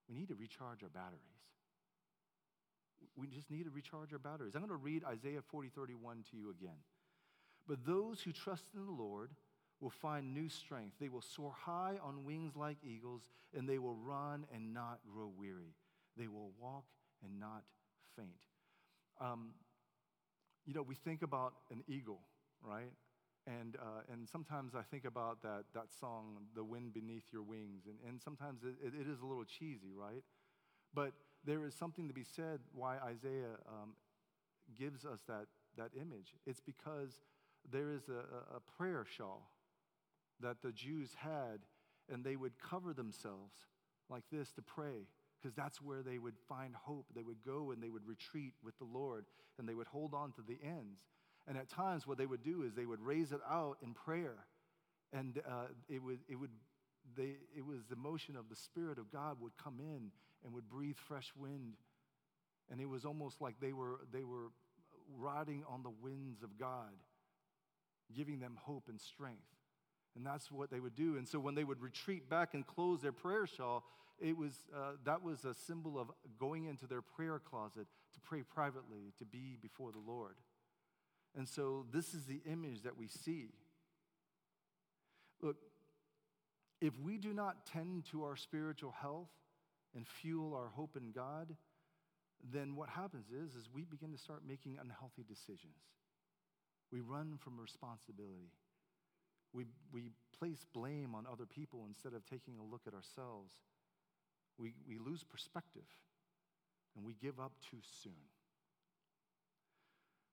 we 0.08 0.14
need 0.14 0.28
to 0.28 0.34
recharge 0.34 0.82
our 0.82 0.88
batteries. 0.88 1.42
We 3.16 3.26
just 3.26 3.50
need 3.50 3.64
to 3.64 3.70
recharge 3.70 4.12
our 4.12 4.18
batteries. 4.18 4.54
I'm 4.54 4.60
going 4.60 4.70
to 4.70 4.76
read 4.76 5.04
Isaiah 5.04 5.42
40 5.42 5.68
31 5.68 6.24
to 6.30 6.36
you 6.36 6.50
again. 6.50 6.76
But 7.66 7.86
those 7.86 8.20
who 8.20 8.32
trust 8.32 8.64
in 8.74 8.86
the 8.86 8.92
Lord 8.92 9.30
will 9.80 9.90
find 9.90 10.32
new 10.32 10.48
strength. 10.48 10.94
They 11.00 11.08
will 11.08 11.22
soar 11.22 11.52
high 11.52 11.98
on 12.02 12.24
wings 12.24 12.54
like 12.56 12.78
eagles, 12.84 13.22
and 13.56 13.68
they 13.68 13.78
will 13.78 13.96
run 13.96 14.46
and 14.54 14.72
not 14.72 15.00
grow 15.12 15.30
weary. 15.36 15.74
They 16.16 16.28
will 16.28 16.52
walk 16.60 16.84
and 17.24 17.38
not 17.40 17.64
faint. 18.16 18.30
Um, 19.20 19.50
you 20.66 20.74
know, 20.74 20.82
we 20.82 20.94
think 20.94 21.22
about 21.22 21.54
an 21.70 21.82
eagle, 21.88 22.20
right? 22.62 22.92
And, 23.46 23.76
uh, 23.76 24.12
and 24.12 24.28
sometimes 24.28 24.74
I 24.76 24.82
think 24.82 25.04
about 25.04 25.42
that, 25.42 25.64
that 25.74 25.92
song, 25.98 26.36
The 26.54 26.62
Wind 26.62 26.94
Beneath 26.94 27.24
Your 27.32 27.42
Wings, 27.42 27.82
and, 27.86 27.96
and 28.08 28.22
sometimes 28.22 28.62
it, 28.62 28.76
it 28.84 29.08
is 29.08 29.20
a 29.20 29.26
little 29.26 29.44
cheesy, 29.44 29.92
right? 29.94 30.22
But 30.94 31.12
there 31.44 31.64
is 31.64 31.74
something 31.74 32.08
to 32.08 32.14
be 32.14 32.24
said 32.24 32.60
why 32.74 32.96
Isaiah 32.98 33.58
um, 33.68 33.94
gives 34.78 35.04
us 35.04 35.20
that, 35.26 35.46
that 35.76 35.90
image. 36.00 36.34
It's 36.46 36.60
because 36.60 37.20
there 37.70 37.90
is 37.90 38.08
a, 38.08 38.56
a 38.56 38.60
prayer 38.76 39.04
shawl 39.16 39.50
that 40.40 40.62
the 40.62 40.72
Jews 40.72 41.10
had, 41.18 41.60
and 42.12 42.24
they 42.24 42.36
would 42.36 42.52
cover 42.58 42.92
themselves 42.92 43.54
like 44.08 44.24
this 44.30 44.52
to 44.52 44.62
pray 44.62 45.06
because 45.40 45.54
that's 45.54 45.80
where 45.80 46.02
they 46.02 46.18
would 46.18 46.38
find 46.48 46.74
hope. 46.74 47.06
They 47.14 47.22
would 47.22 47.44
go 47.44 47.72
and 47.72 47.82
they 47.82 47.90
would 47.90 48.06
retreat 48.06 48.54
with 48.62 48.78
the 48.78 48.84
Lord 48.84 49.24
and 49.58 49.68
they 49.68 49.74
would 49.74 49.86
hold 49.86 50.14
on 50.14 50.32
to 50.32 50.42
the 50.46 50.58
ends. 50.64 51.00
And 51.48 51.58
at 51.58 51.68
times, 51.68 52.06
what 52.06 52.18
they 52.18 52.26
would 52.26 52.44
do 52.44 52.62
is 52.62 52.74
they 52.74 52.86
would 52.86 53.00
raise 53.00 53.32
it 53.32 53.40
out 53.50 53.78
in 53.82 53.94
prayer. 53.94 54.46
And 55.12 55.40
uh, 55.46 55.66
it, 55.88 56.00
would, 56.00 56.20
it, 56.28 56.36
would, 56.36 56.50
they, 57.16 57.36
it 57.56 57.66
was 57.66 57.80
the 57.90 57.96
motion 57.96 58.36
of 58.36 58.48
the 58.48 58.54
Spirit 58.54 58.98
of 58.98 59.10
God 59.10 59.38
would 59.40 59.56
come 59.56 59.80
in 59.80 60.12
and 60.44 60.52
would 60.54 60.68
breathe 60.68 60.96
fresh 60.96 61.32
wind. 61.36 61.74
And 62.70 62.80
it 62.80 62.88
was 62.88 63.04
almost 63.04 63.40
like 63.40 63.56
they 63.60 63.72
were, 63.72 64.00
they 64.12 64.24
were 64.24 64.50
riding 65.18 65.64
on 65.68 65.82
the 65.82 65.90
winds 65.90 66.42
of 66.42 66.58
God, 66.58 66.92
giving 68.14 68.40
them 68.40 68.56
hope 68.62 68.84
and 68.88 69.00
strength. 69.00 69.42
And 70.14 70.26
that's 70.26 70.50
what 70.50 70.70
they 70.70 70.80
would 70.80 70.94
do. 70.94 71.16
And 71.16 71.26
so 71.26 71.38
when 71.38 71.54
they 71.54 71.64
would 71.64 71.80
retreat 71.80 72.28
back 72.28 72.54
and 72.54 72.66
close 72.66 73.00
their 73.00 73.12
prayer 73.12 73.46
shawl, 73.46 73.84
it 74.20 74.36
was, 74.36 74.52
uh, 74.74 74.92
that 75.04 75.22
was 75.22 75.44
a 75.44 75.54
symbol 75.54 75.98
of 75.98 76.10
going 76.38 76.66
into 76.66 76.86
their 76.86 77.02
prayer 77.02 77.38
closet 77.38 77.86
to 78.14 78.20
pray 78.20 78.42
privately, 78.42 79.12
to 79.18 79.24
be 79.24 79.56
before 79.60 79.90
the 79.90 79.98
Lord. 79.98 80.36
And 81.34 81.48
so 81.48 81.86
this 81.92 82.14
is 82.14 82.24
the 82.26 82.42
image 82.50 82.82
that 82.82 82.96
we 82.96 83.08
see. 83.08 83.48
Look, 85.40 85.56
if 86.80 86.98
we 87.00 87.16
do 87.16 87.32
not 87.32 87.66
tend 87.66 88.04
to 88.10 88.24
our 88.24 88.36
spiritual 88.36 88.94
health 89.00 89.30
and 89.94 90.06
fuel 90.06 90.54
our 90.54 90.68
hope 90.68 90.96
in 90.96 91.12
God, 91.12 91.54
then 92.52 92.74
what 92.76 92.88
happens 92.88 93.26
is, 93.30 93.54
is 93.54 93.68
we 93.72 93.84
begin 93.84 94.12
to 94.12 94.18
start 94.18 94.42
making 94.46 94.78
unhealthy 94.80 95.24
decisions. 95.28 95.76
We 96.90 97.00
run 97.00 97.38
from 97.38 97.60
responsibility. 97.60 98.52
We, 99.52 99.66
we 99.92 100.10
place 100.38 100.64
blame 100.72 101.14
on 101.14 101.26
other 101.30 101.46
people 101.46 101.84
instead 101.86 102.14
of 102.14 102.24
taking 102.26 102.58
a 102.58 102.64
look 102.64 102.82
at 102.86 102.94
ourselves. 102.94 103.52
We, 104.58 104.74
we 104.88 104.98
lose 104.98 105.22
perspective 105.22 105.86
and 106.96 107.04
we 107.04 107.14
give 107.14 107.38
up 107.38 107.52
too 107.70 107.78
soon. 108.02 108.12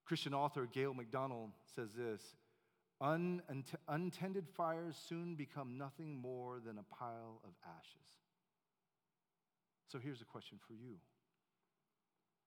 Christian 0.06 0.34
author 0.34 0.68
Gail 0.72 0.94
MacDonald 0.94 1.52
says 1.76 1.90
this 1.96 2.22
Untended 3.02 4.48
fires 4.58 4.96
soon 5.08 5.36
become 5.36 5.78
nothing 5.78 6.20
more 6.20 6.60
than 6.66 6.78
a 6.78 6.96
pile 6.96 7.40
of 7.46 7.52
ashes. 7.64 8.19
So 9.92 9.98
here's 9.98 10.22
a 10.22 10.26
question 10.26 10.60
for 10.68 10.74
you 10.74 10.98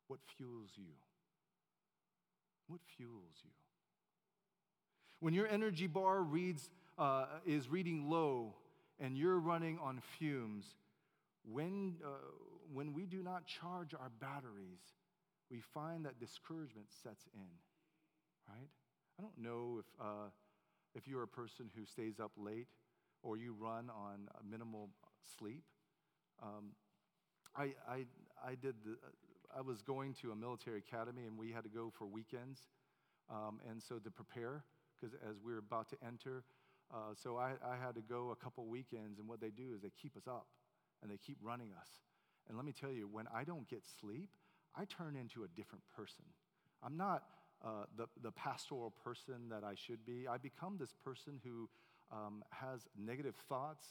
What 0.07 0.20
fuels 0.37 0.70
you? 0.76 0.94
What 2.68 2.81
fuels 2.96 3.42
you? 3.44 3.50
When 5.20 5.35
your 5.35 5.46
energy 5.48 5.87
bar 5.87 6.22
reads, 6.22 6.70
uh, 6.98 7.26
is 7.44 7.68
reading 7.68 8.09
low 8.09 8.55
and 8.98 9.16
you're 9.16 9.38
running 9.38 9.78
on 9.78 10.00
fumes, 10.18 10.74
when, 11.44 11.96
uh, 12.05 12.09
when 12.72 12.92
we 12.92 13.07
do 13.07 13.22
not 13.22 13.46
charge 13.46 13.94
our 13.94 14.11
batteries, 14.20 14.81
we 15.50 15.61
find 15.61 16.05
that 16.05 16.20
discouragement 16.20 16.87
sets 17.02 17.28
in, 17.35 17.48
right? 18.48 18.68
I 19.18 19.22
don't 19.22 19.38
know 19.38 19.81
if, 19.81 19.87
uh, 20.00 20.31
if 20.94 21.09
you're 21.09 21.22
a 21.22 21.28
person 21.28 21.70
who 21.76 21.85
stays 21.85 22.20
up 22.20 22.33
late 22.37 22.68
or 23.22 23.37
you 23.37 23.55
run 23.59 23.90
on 23.90 24.28
minimal 24.48 24.90
sleep. 25.38 25.64
Um, 26.42 26.72
I, 27.56 27.74
I, 27.88 28.04
I, 28.44 28.54
did 28.60 28.74
the, 28.84 28.96
I 29.56 29.60
was 29.60 29.82
going 29.82 30.14
to 30.22 30.32
a 30.32 30.36
military 30.36 30.78
academy 30.78 31.24
and 31.26 31.38
we 31.38 31.52
had 31.52 31.64
to 31.64 31.70
go 31.70 31.92
for 31.96 32.06
weekends. 32.06 32.60
Um, 33.30 33.60
and 33.68 33.82
so 33.82 33.98
to 33.98 34.10
prepare, 34.10 34.64
because 35.00 35.14
as 35.28 35.36
we 35.44 35.52
were 35.52 35.58
about 35.58 35.88
to 35.90 35.96
enter, 36.06 36.44
uh, 36.92 37.14
so 37.14 37.36
I, 37.36 37.52
I 37.64 37.76
had 37.76 37.94
to 37.94 38.02
go 38.02 38.30
a 38.30 38.36
couple 38.36 38.66
weekends, 38.66 39.18
and 39.18 39.26
what 39.26 39.40
they 39.40 39.48
do 39.48 39.72
is 39.74 39.80
they 39.80 39.92
keep 40.00 40.16
us 40.16 40.26
up 40.28 40.46
and 41.00 41.10
they 41.10 41.16
keep 41.16 41.38
running 41.40 41.70
us. 41.80 41.88
And 42.48 42.56
let 42.56 42.66
me 42.66 42.72
tell 42.72 42.90
you, 42.90 43.08
when 43.10 43.26
I 43.34 43.44
don't 43.44 43.68
get 43.68 43.82
sleep, 44.00 44.30
I 44.76 44.84
turn 44.84 45.16
into 45.16 45.44
a 45.44 45.48
different 45.48 45.84
person. 45.96 46.24
I'm 46.82 46.96
not 46.96 47.22
uh, 47.64 47.84
the, 47.96 48.06
the 48.22 48.32
pastoral 48.32 48.90
person 48.90 49.48
that 49.50 49.64
I 49.64 49.74
should 49.74 50.04
be. 50.04 50.26
I 50.28 50.36
become 50.36 50.76
this 50.78 50.92
person 51.04 51.40
who 51.44 51.68
um, 52.10 52.42
has 52.50 52.88
negative 52.98 53.36
thoughts. 53.48 53.84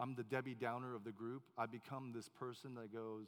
I'm 0.00 0.14
the 0.14 0.22
Debbie 0.22 0.54
Downer 0.54 0.94
of 0.94 1.04
the 1.04 1.12
group. 1.12 1.42
I 1.58 1.66
become 1.66 2.12
this 2.14 2.28
person 2.28 2.74
that 2.76 2.92
goes, 2.92 3.26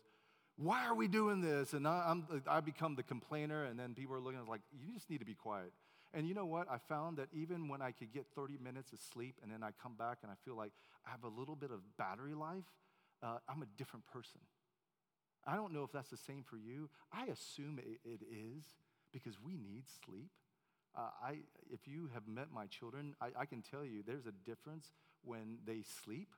Why 0.57 0.87
are 0.87 0.95
we 0.95 1.07
doing 1.07 1.41
this? 1.41 1.75
And 1.75 1.87
I, 1.87 2.11
am 2.11 2.27
I 2.47 2.61
become 2.61 2.97
the 2.97 3.03
complainer, 3.03 3.65
and 3.65 3.79
then 3.79 3.95
people 3.95 4.17
are 4.17 4.21
looking 4.21 4.41
at 4.41 4.49
like, 4.49 4.63
You 4.73 4.93
just 4.93 5.11
need 5.11 5.19
to 5.19 5.27
be 5.27 5.35
quiet. 5.35 5.73
And 6.15 6.27
you 6.27 6.35
know 6.35 6.47
what? 6.47 6.71
I 6.71 6.79
found 6.89 7.19
that 7.19 7.29
even 7.33 7.69
when 7.69 7.81
I 7.81 7.91
could 7.91 8.13
get 8.13 8.27
30 8.35 8.59
minutes 8.63 8.93
of 8.93 9.01
sleep 9.01 9.37
and 9.43 9.51
then 9.51 9.63
I 9.63 9.71
come 9.83 9.95
back 9.95 10.19
and 10.23 10.31
I 10.31 10.35
feel 10.45 10.57
like 10.57 10.73
I 11.07 11.11
have 11.11 11.25
a 11.25 11.29
little 11.29 11.57
bit 11.57 11.71
of 11.71 11.81
battery 11.97 12.35
life, 12.35 12.65
uh, 13.23 13.39
I'm 13.49 13.63
a 13.63 13.67
different 13.79 14.07
person. 14.07 14.41
I 15.47 15.57
don't 15.57 15.73
know 15.73 15.85
if 15.85 15.93
that's 15.93 16.11
the 16.11 16.19
same 16.19 16.45
for 16.45 16.57
you. 16.57 16.91
I 17.13 17.25
assume 17.27 17.79
it, 17.79 18.01
it 18.05 18.21
is 18.31 18.63
because 19.13 19.37
we 19.45 19.57
need 19.57 19.85
sleep. 20.05 20.31
Uh, 20.95 21.09
I, 21.25 21.39
if 21.71 21.89
you 21.89 22.11
have 22.13 22.29
met 22.29 22.49
my 22.53 22.67
children, 22.67 23.15
I, 23.21 23.29
I 23.41 23.47
can 23.47 23.63
tell 23.63 23.85
you 23.85 24.03
there's 24.07 24.27
a 24.27 24.33
difference 24.45 24.93
when 25.25 25.59
they 25.65 25.83
sleep 26.05 26.29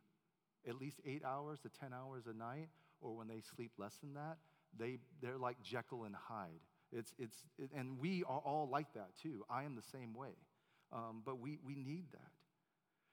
at 0.68 0.81
least 0.81 1.00
eight 1.07 1.24
hours 1.24 1.61
to 1.61 1.68
10 1.68 1.92
hours 1.92 2.24
a 2.27 2.33
night, 2.33 2.68
or 3.00 3.16
when 3.16 3.29
they 3.29 3.40
sleep 3.55 3.72
less 3.79 3.96
than 3.96 4.14
that. 4.14 4.38
They, 4.77 4.98
they're 5.22 5.38
like 5.38 5.62
Jekyll 5.62 6.05
and 6.05 6.14
Hyde. 6.14 6.61
It's, 6.92 7.12
it's, 7.18 7.37
it, 7.59 7.70
and 7.77 7.98
we 7.98 8.24
are 8.24 8.40
all 8.40 8.68
like 8.70 8.92
that 8.94 9.11
too. 9.20 9.44
I 9.50 9.64
am 9.64 9.77
the 9.77 9.83
same 9.83 10.14
way. 10.14 10.31
Um, 10.92 11.22
but 11.24 11.40
we, 11.40 11.59
we 11.64 11.74
need 11.74 12.07
that. 12.12 12.31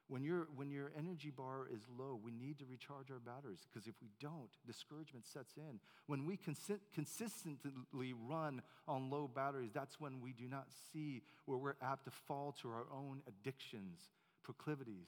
When, 0.08 0.24
you 0.24 0.46
when 0.56 0.70
your 0.70 0.92
energy 0.98 1.32
bar 1.32 1.68
is 1.74 1.80
low, 1.98 2.20
we 2.22 2.34
need 2.34 2.60
to 2.60 2.66
recharge 2.66 3.10
our 3.12 3.20
batteries 3.20 3.66
because 3.72 3.88
if 3.88 3.96
we 4.02 4.10
don't, 4.20 4.50
discouragement 4.68 5.26
sets 5.26 5.54
in. 5.56 5.80
When 6.08 6.26
we 6.26 6.36
consi- 6.36 6.82
consistently 6.94 8.14
run 8.28 8.62
on 8.90 9.10
low 9.10 9.30
batteries, 9.34 9.72
that's 9.74 10.02
when 10.02 10.20
we 10.20 10.34
do 10.34 10.50
not 10.50 10.68
see 10.92 11.22
where 11.46 11.58
we're 11.58 11.76
apt 11.82 12.06
to 12.06 12.12
fall 12.12 12.54
to 12.62 12.68
our 12.68 12.88
own 12.94 13.22
addictions, 13.26 14.10
proclivities, 14.44 15.08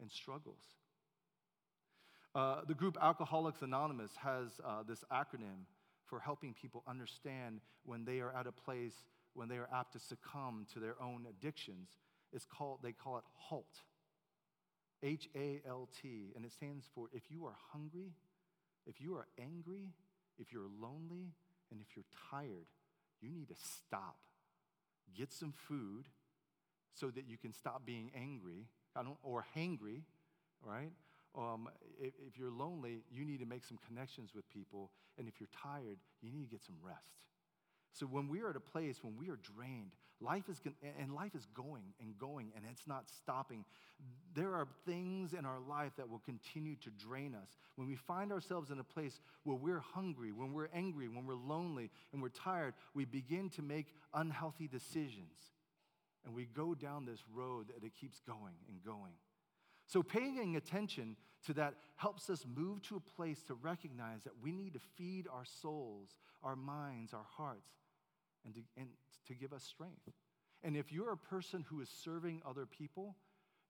and 0.00 0.10
struggles. 0.10 0.64
Uh, 2.34 2.60
the 2.66 2.74
group 2.74 2.96
Alcoholics 3.00 3.62
Anonymous 3.62 4.12
has 4.16 4.60
uh, 4.64 4.82
this 4.86 5.04
acronym 5.12 5.64
for 6.04 6.20
helping 6.20 6.54
people 6.54 6.82
understand 6.86 7.60
when 7.84 8.04
they 8.04 8.20
are 8.20 8.34
at 8.34 8.46
a 8.46 8.52
place 8.52 8.94
when 9.34 9.48
they 9.48 9.56
are 9.56 9.68
apt 9.72 9.92
to 9.92 9.98
succumb 9.98 10.66
to 10.72 10.80
their 10.80 11.00
own 11.00 11.26
addictions. 11.28 11.88
It's 12.32 12.44
called, 12.44 12.80
they 12.82 12.92
call 12.92 13.18
it 13.18 13.24
HALT. 13.48 13.82
H 15.02 15.28
A 15.36 15.60
L 15.66 15.88
T, 16.02 16.32
and 16.34 16.44
it 16.44 16.52
stands 16.52 16.86
for 16.92 17.08
if 17.12 17.30
you 17.30 17.46
are 17.46 17.54
hungry, 17.72 18.10
if 18.84 19.00
you 19.00 19.14
are 19.14 19.28
angry, 19.40 19.94
if 20.38 20.52
you're 20.52 20.68
lonely, 20.80 21.34
and 21.70 21.80
if 21.80 21.94
you're 21.94 22.04
tired, 22.30 22.66
you 23.20 23.30
need 23.30 23.48
to 23.48 23.54
stop. 23.54 24.16
Get 25.16 25.32
some 25.32 25.52
food 25.52 26.06
so 26.94 27.10
that 27.10 27.28
you 27.28 27.38
can 27.38 27.52
stop 27.52 27.86
being 27.86 28.10
angry 28.14 28.66
or 29.22 29.44
hangry, 29.56 30.02
right? 30.64 30.90
Um, 31.36 31.68
if, 32.00 32.12
if 32.26 32.38
you're 32.38 32.50
lonely, 32.50 33.02
you 33.10 33.24
need 33.24 33.40
to 33.40 33.46
make 33.46 33.64
some 33.64 33.78
connections 33.86 34.30
with 34.34 34.48
people. 34.48 34.90
And 35.18 35.28
if 35.28 35.34
you're 35.40 35.48
tired, 35.62 35.98
you 36.22 36.30
need 36.30 36.44
to 36.44 36.50
get 36.50 36.62
some 36.62 36.76
rest. 36.82 37.18
So 37.92 38.06
when 38.06 38.28
we 38.28 38.40
are 38.42 38.50
at 38.50 38.56
a 38.56 38.60
place 38.60 38.98
when 39.02 39.16
we 39.18 39.28
are 39.30 39.38
drained, 39.38 39.92
life 40.20 40.48
is 40.48 40.60
and 41.00 41.14
life 41.14 41.34
is 41.34 41.46
going 41.54 41.94
and 42.00 42.16
going 42.18 42.52
and 42.54 42.64
it's 42.70 42.86
not 42.86 43.08
stopping. 43.08 43.64
There 44.34 44.54
are 44.54 44.68
things 44.86 45.32
in 45.32 45.44
our 45.44 45.58
life 45.58 45.92
that 45.96 46.08
will 46.08 46.20
continue 46.20 46.76
to 46.76 46.90
drain 46.90 47.34
us. 47.34 47.56
When 47.76 47.88
we 47.88 47.96
find 47.96 48.30
ourselves 48.30 48.70
in 48.70 48.78
a 48.78 48.84
place 48.84 49.20
where 49.42 49.56
we're 49.56 49.80
hungry, 49.80 50.32
when 50.32 50.52
we're 50.52 50.68
angry, 50.72 51.08
when 51.08 51.26
we're 51.26 51.34
lonely 51.34 51.90
and 52.12 52.22
we're 52.22 52.28
tired, 52.28 52.74
we 52.94 53.04
begin 53.04 53.50
to 53.50 53.62
make 53.62 53.86
unhealthy 54.14 54.68
decisions. 54.68 55.54
And 56.24 56.34
we 56.34 56.44
go 56.44 56.74
down 56.74 57.04
this 57.04 57.24
road 57.32 57.68
that 57.74 57.84
it 57.84 57.94
keeps 57.98 58.20
going 58.20 58.54
and 58.68 58.84
going. 58.84 59.14
So, 59.88 60.02
paying 60.02 60.54
attention 60.56 61.16
to 61.46 61.54
that 61.54 61.74
helps 61.96 62.28
us 62.28 62.44
move 62.54 62.82
to 62.82 62.96
a 62.96 63.00
place 63.00 63.42
to 63.44 63.54
recognize 63.54 64.22
that 64.24 64.34
we 64.42 64.52
need 64.52 64.74
to 64.74 64.80
feed 64.96 65.26
our 65.32 65.44
souls, 65.44 66.14
our 66.42 66.54
minds, 66.54 67.14
our 67.14 67.26
hearts, 67.36 67.72
and 68.44 68.54
to, 68.54 68.60
and 68.76 68.88
to 69.26 69.34
give 69.34 69.52
us 69.52 69.64
strength. 69.64 70.08
And 70.62 70.76
if 70.76 70.92
you're 70.92 71.12
a 71.12 71.16
person 71.16 71.64
who 71.68 71.80
is 71.80 71.88
serving 71.88 72.42
other 72.46 72.66
people, 72.66 73.16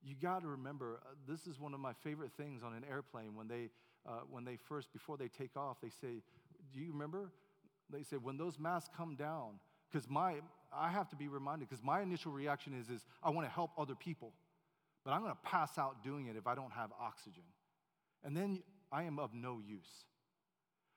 you 0.03 0.15
got 0.15 0.41
to 0.41 0.47
remember 0.47 0.99
uh, 1.05 1.13
this 1.27 1.47
is 1.47 1.59
one 1.59 1.73
of 1.73 1.79
my 1.79 1.93
favorite 1.93 2.31
things 2.35 2.63
on 2.63 2.73
an 2.73 2.83
airplane 2.89 3.35
when 3.35 3.47
they, 3.47 3.69
uh, 4.07 4.21
when 4.29 4.43
they 4.43 4.57
first, 4.57 4.91
before 4.91 5.17
they 5.17 5.27
take 5.27 5.55
off, 5.55 5.77
they 5.81 5.89
say, 5.89 6.21
Do 6.73 6.79
you 6.79 6.91
remember? 6.91 7.31
They 7.89 8.03
say, 8.03 8.17
When 8.17 8.37
those 8.37 8.59
masks 8.59 8.89
come 8.95 9.15
down, 9.15 9.59
because 9.91 10.09
my, 10.09 10.35
I 10.73 10.89
have 10.89 11.09
to 11.09 11.15
be 11.15 11.27
reminded, 11.27 11.69
because 11.69 11.83
my 11.83 12.01
initial 12.01 12.31
reaction 12.31 12.73
is, 12.79 12.89
is 12.89 13.05
I 13.23 13.29
want 13.29 13.47
to 13.47 13.53
help 13.53 13.71
other 13.77 13.95
people, 13.95 14.33
but 15.03 15.11
I'm 15.11 15.21
going 15.21 15.31
to 15.31 15.49
pass 15.49 15.77
out 15.77 16.03
doing 16.03 16.27
it 16.27 16.35
if 16.35 16.47
I 16.47 16.55
don't 16.55 16.73
have 16.73 16.91
oxygen. 16.99 17.43
And 18.23 18.35
then 18.35 18.63
I 18.91 19.03
am 19.03 19.19
of 19.19 19.33
no 19.33 19.59
use. 19.65 20.05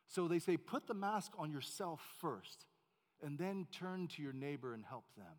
So 0.09 0.29
they 0.29 0.38
say, 0.38 0.57
Put 0.57 0.87
the 0.87 0.95
mask 0.95 1.33
on 1.38 1.51
yourself 1.51 2.01
first 2.21 2.67
and 3.23 3.38
then 3.38 3.67
turn 3.71 4.09
to 4.09 4.23
your 4.23 4.33
neighbor 4.33 4.75
and 4.75 4.85
help 4.85 5.05
them 5.17 5.37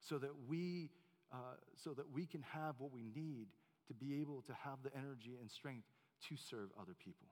so 0.00 0.18
that 0.18 0.30
we 0.48 0.90
uh, 1.32 1.56
so 1.74 1.92
that 1.92 2.12
we 2.12 2.26
can 2.26 2.42
have 2.42 2.76
what 2.78 2.92
we 2.92 3.02
need 3.02 3.48
to 3.88 3.94
be 3.94 4.20
able 4.20 4.42
to 4.42 4.52
have 4.52 4.78
the 4.82 4.90
energy 4.96 5.36
and 5.40 5.50
strength 5.50 5.86
to 6.28 6.36
serve 6.36 6.68
other 6.80 6.94
people 7.04 7.28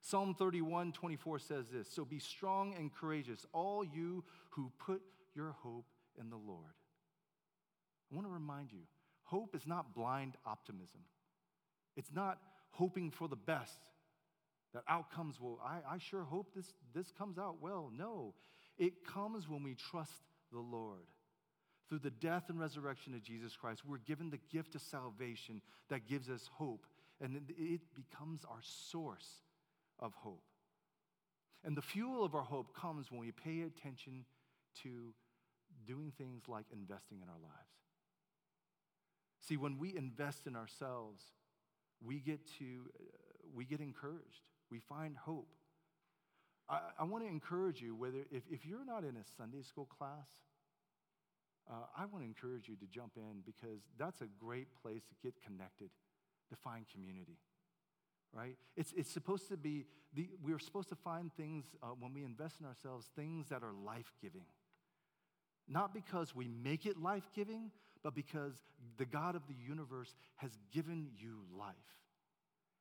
psalm 0.00 0.34
31 0.34 0.92
24 0.92 1.38
says 1.38 1.66
this 1.72 1.88
so 1.90 2.04
be 2.04 2.18
strong 2.18 2.74
and 2.74 2.92
courageous 2.94 3.46
all 3.52 3.84
you 3.84 4.24
who 4.50 4.70
put 4.78 5.02
your 5.34 5.54
hope 5.62 5.86
in 6.18 6.30
the 6.30 6.36
lord 6.36 6.74
i 8.10 8.14
want 8.14 8.26
to 8.26 8.32
remind 8.32 8.72
you 8.72 8.80
hope 9.26 9.54
is 9.54 9.66
not 9.66 9.94
blind 9.94 10.34
optimism 10.44 11.00
it's 11.96 12.12
not 12.12 12.38
hoping 12.70 13.10
for 13.10 13.28
the 13.28 13.36
best 13.36 13.80
that 14.74 14.82
outcomes 14.88 15.40
will 15.40 15.60
I, 15.64 15.94
I 15.94 15.98
sure 15.98 16.24
hope 16.24 16.54
this, 16.54 16.74
this 16.94 17.12
comes 17.12 17.38
out 17.38 17.56
well 17.60 17.90
no 17.96 18.34
it 18.78 19.06
comes 19.06 19.48
when 19.48 19.62
we 19.62 19.74
trust 19.74 20.22
the 20.52 20.58
Lord. 20.60 21.06
Through 21.88 22.00
the 22.00 22.10
death 22.10 22.44
and 22.48 22.58
resurrection 22.58 23.14
of 23.14 23.22
Jesus 23.22 23.56
Christ, 23.56 23.82
we're 23.86 23.98
given 23.98 24.30
the 24.30 24.40
gift 24.50 24.74
of 24.74 24.82
salvation 24.82 25.62
that 25.88 26.08
gives 26.08 26.28
us 26.28 26.50
hope, 26.52 26.84
and 27.20 27.36
it 27.56 27.80
becomes 27.94 28.44
our 28.44 28.60
source 28.62 29.28
of 30.00 30.12
hope. 30.14 30.42
And 31.64 31.76
the 31.76 31.82
fuel 31.82 32.24
of 32.24 32.34
our 32.34 32.42
hope 32.42 32.76
comes 32.76 33.10
when 33.10 33.20
we 33.20 33.30
pay 33.30 33.62
attention 33.62 34.24
to 34.82 35.14
doing 35.86 36.12
things 36.18 36.42
like 36.48 36.66
investing 36.72 37.18
in 37.22 37.28
our 37.28 37.40
lives. 37.40 37.85
See, 39.48 39.56
when 39.56 39.78
we 39.78 39.96
invest 39.96 40.46
in 40.46 40.56
ourselves, 40.56 41.24
we 42.04 42.18
get 42.18 42.40
to 42.58 42.90
we 43.54 43.64
get 43.64 43.80
encouraged. 43.80 44.42
We 44.70 44.80
find 44.80 45.16
hope. 45.16 45.48
I, 46.68 46.80
I 46.98 47.04
want 47.04 47.22
to 47.24 47.30
encourage 47.30 47.80
you, 47.80 47.94
whether 47.94 48.18
if, 48.32 48.42
if 48.50 48.66
you're 48.66 48.84
not 48.84 49.04
in 49.04 49.16
a 49.16 49.24
Sunday 49.36 49.62
school 49.62 49.86
class, 49.86 50.28
uh, 51.70 51.74
I 51.96 52.06
want 52.06 52.24
to 52.24 52.28
encourage 52.28 52.68
you 52.68 52.76
to 52.76 52.86
jump 52.86 53.12
in 53.16 53.42
because 53.44 53.80
that's 53.98 54.20
a 54.20 54.26
great 54.38 54.68
place 54.82 55.02
to 55.04 55.14
get 55.22 55.34
connected, 55.44 55.90
to 56.50 56.56
find 56.56 56.84
community, 56.92 57.38
right? 58.32 58.56
It's, 58.76 58.92
it's 58.96 59.10
supposed 59.10 59.48
to 59.48 59.56
be, 59.56 59.86
the, 60.14 60.28
we're 60.42 60.58
supposed 60.58 60.88
to 60.90 60.96
find 60.96 61.32
things 61.34 61.66
uh, 61.82 61.88
when 61.98 62.12
we 62.12 62.24
invest 62.24 62.56
in 62.60 62.66
ourselves, 62.66 63.08
things 63.16 63.48
that 63.48 63.62
are 63.62 63.72
life 63.84 64.12
giving. 64.20 64.44
Not 65.68 65.92
because 65.92 66.34
we 66.34 66.46
make 66.46 66.86
it 66.86 67.00
life 67.00 67.28
giving, 67.34 67.72
but 68.06 68.14
because 68.14 68.62
the 68.98 69.04
God 69.04 69.34
of 69.34 69.48
the 69.48 69.56
universe 69.66 70.14
has 70.36 70.52
given 70.72 71.08
you 71.18 71.38
life. 71.58 71.74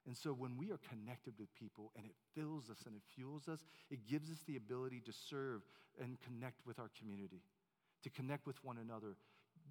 And 0.05 0.15
so 0.15 0.29
when 0.29 0.55
we 0.55 0.69
are 0.69 0.79
connected 0.87 1.33
with 1.39 1.51
people 1.55 1.91
and 1.97 2.05
it 2.05 2.11
fills 2.35 2.69
us 2.69 2.83
and 2.85 2.95
it 2.95 3.01
fuels 3.15 3.47
us, 3.47 3.65
it 3.89 4.05
gives 4.07 4.29
us 4.29 4.37
the 4.45 4.55
ability 4.55 5.01
to 5.03 5.11
serve 5.11 5.63
and 5.99 6.19
connect 6.21 6.67
with 6.67 6.77
our 6.77 6.91
community, 6.99 7.41
to 8.03 8.11
connect 8.11 8.45
with 8.45 8.63
one 8.63 8.77
another. 8.77 9.15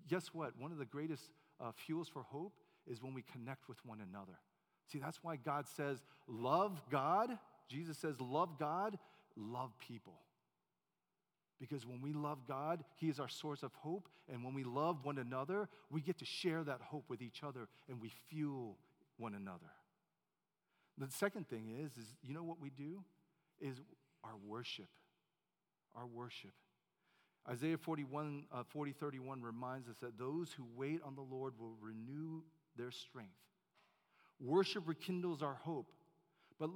Guess 0.09 0.35
what? 0.35 0.59
One 0.59 0.73
of 0.73 0.79
the 0.79 0.85
greatest 0.85 1.31
uh, 1.61 1.71
fuels 1.87 2.09
for 2.09 2.25
hope 2.25 2.59
is 2.85 3.01
when 3.01 3.15
we 3.15 3.23
connect 3.23 3.69
with 3.69 3.79
one 3.87 4.01
another. 4.01 4.41
See, 4.91 4.99
that's 4.99 5.23
why 5.23 5.37
God 5.37 5.69
says, 5.69 6.03
love 6.27 6.83
God. 6.91 7.31
Jesus 7.69 7.97
says, 7.97 8.21
love 8.21 8.59
God, 8.59 8.99
love 9.37 9.71
people. 9.79 10.15
Because 11.61 11.87
when 11.87 12.03
we 12.03 12.13
love 12.13 12.47
God, 12.47 12.85
He 12.97 13.09
is 13.09 13.21
our 13.21 13.29
source 13.29 13.63
of 13.63 13.73
hope. 13.75 14.09
And 14.33 14.45
when 14.45 14.55
we 14.55 14.65
love 14.65 15.05
one 15.05 15.19
another, 15.19 15.69
we 15.91 16.01
get 16.01 16.19
to 16.19 16.25
share 16.25 16.65
that 16.65 16.81
hope 16.81 17.05
with 17.09 17.23
each 17.23 17.43
other 17.43 17.69
and 17.89 18.01
we 18.01 18.11
fuel 18.29 18.77
one 19.19 19.35
another. 19.35 19.71
The 20.99 21.11
second 21.11 21.49
thing 21.49 21.69
is, 21.69 21.93
is 21.97 22.07
you 22.23 22.35
know 22.35 22.45
what 22.45 22.61
we 22.61 22.71
do? 22.71 23.03
Is 23.61 23.81
our 24.23 24.37
worship. 24.47 24.89
Our 25.95 26.07
worship. 26.07 26.53
Isaiah 27.49 27.77
41, 27.77 28.47
uh, 28.53 28.63
40, 28.69 28.93
31 28.93 29.43
reminds 29.43 29.89
us 29.89 29.97
that 30.01 30.19
those 30.19 30.53
who 30.53 30.65
wait 30.75 31.01
on 31.05 31.15
the 31.15 31.21
Lord 31.21 31.53
will 31.59 31.77
renew 31.81 32.43
their 32.77 32.91
strength. 32.91 33.33
Worship 34.41 34.85
rekindles 34.87 35.43
our 35.43 35.55
hope. 35.55 35.93
But 36.59 36.71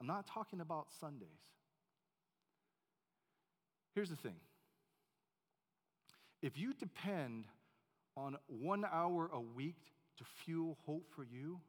I'm 0.00 0.06
not 0.06 0.26
talking 0.26 0.60
about 0.60 0.88
Sundays. 1.00 1.28
Here's 3.94 4.10
the 4.10 4.16
thing 4.16 4.36
if 6.42 6.58
you 6.58 6.74
depend 6.74 7.46
on 8.16 8.36
one 8.48 8.84
hour 8.84 9.30
a 9.32 9.40
week 9.40 9.78
to 10.18 10.24
fuel 10.44 10.76
hope 10.84 11.06
for 11.14 11.24
you, 11.24 11.60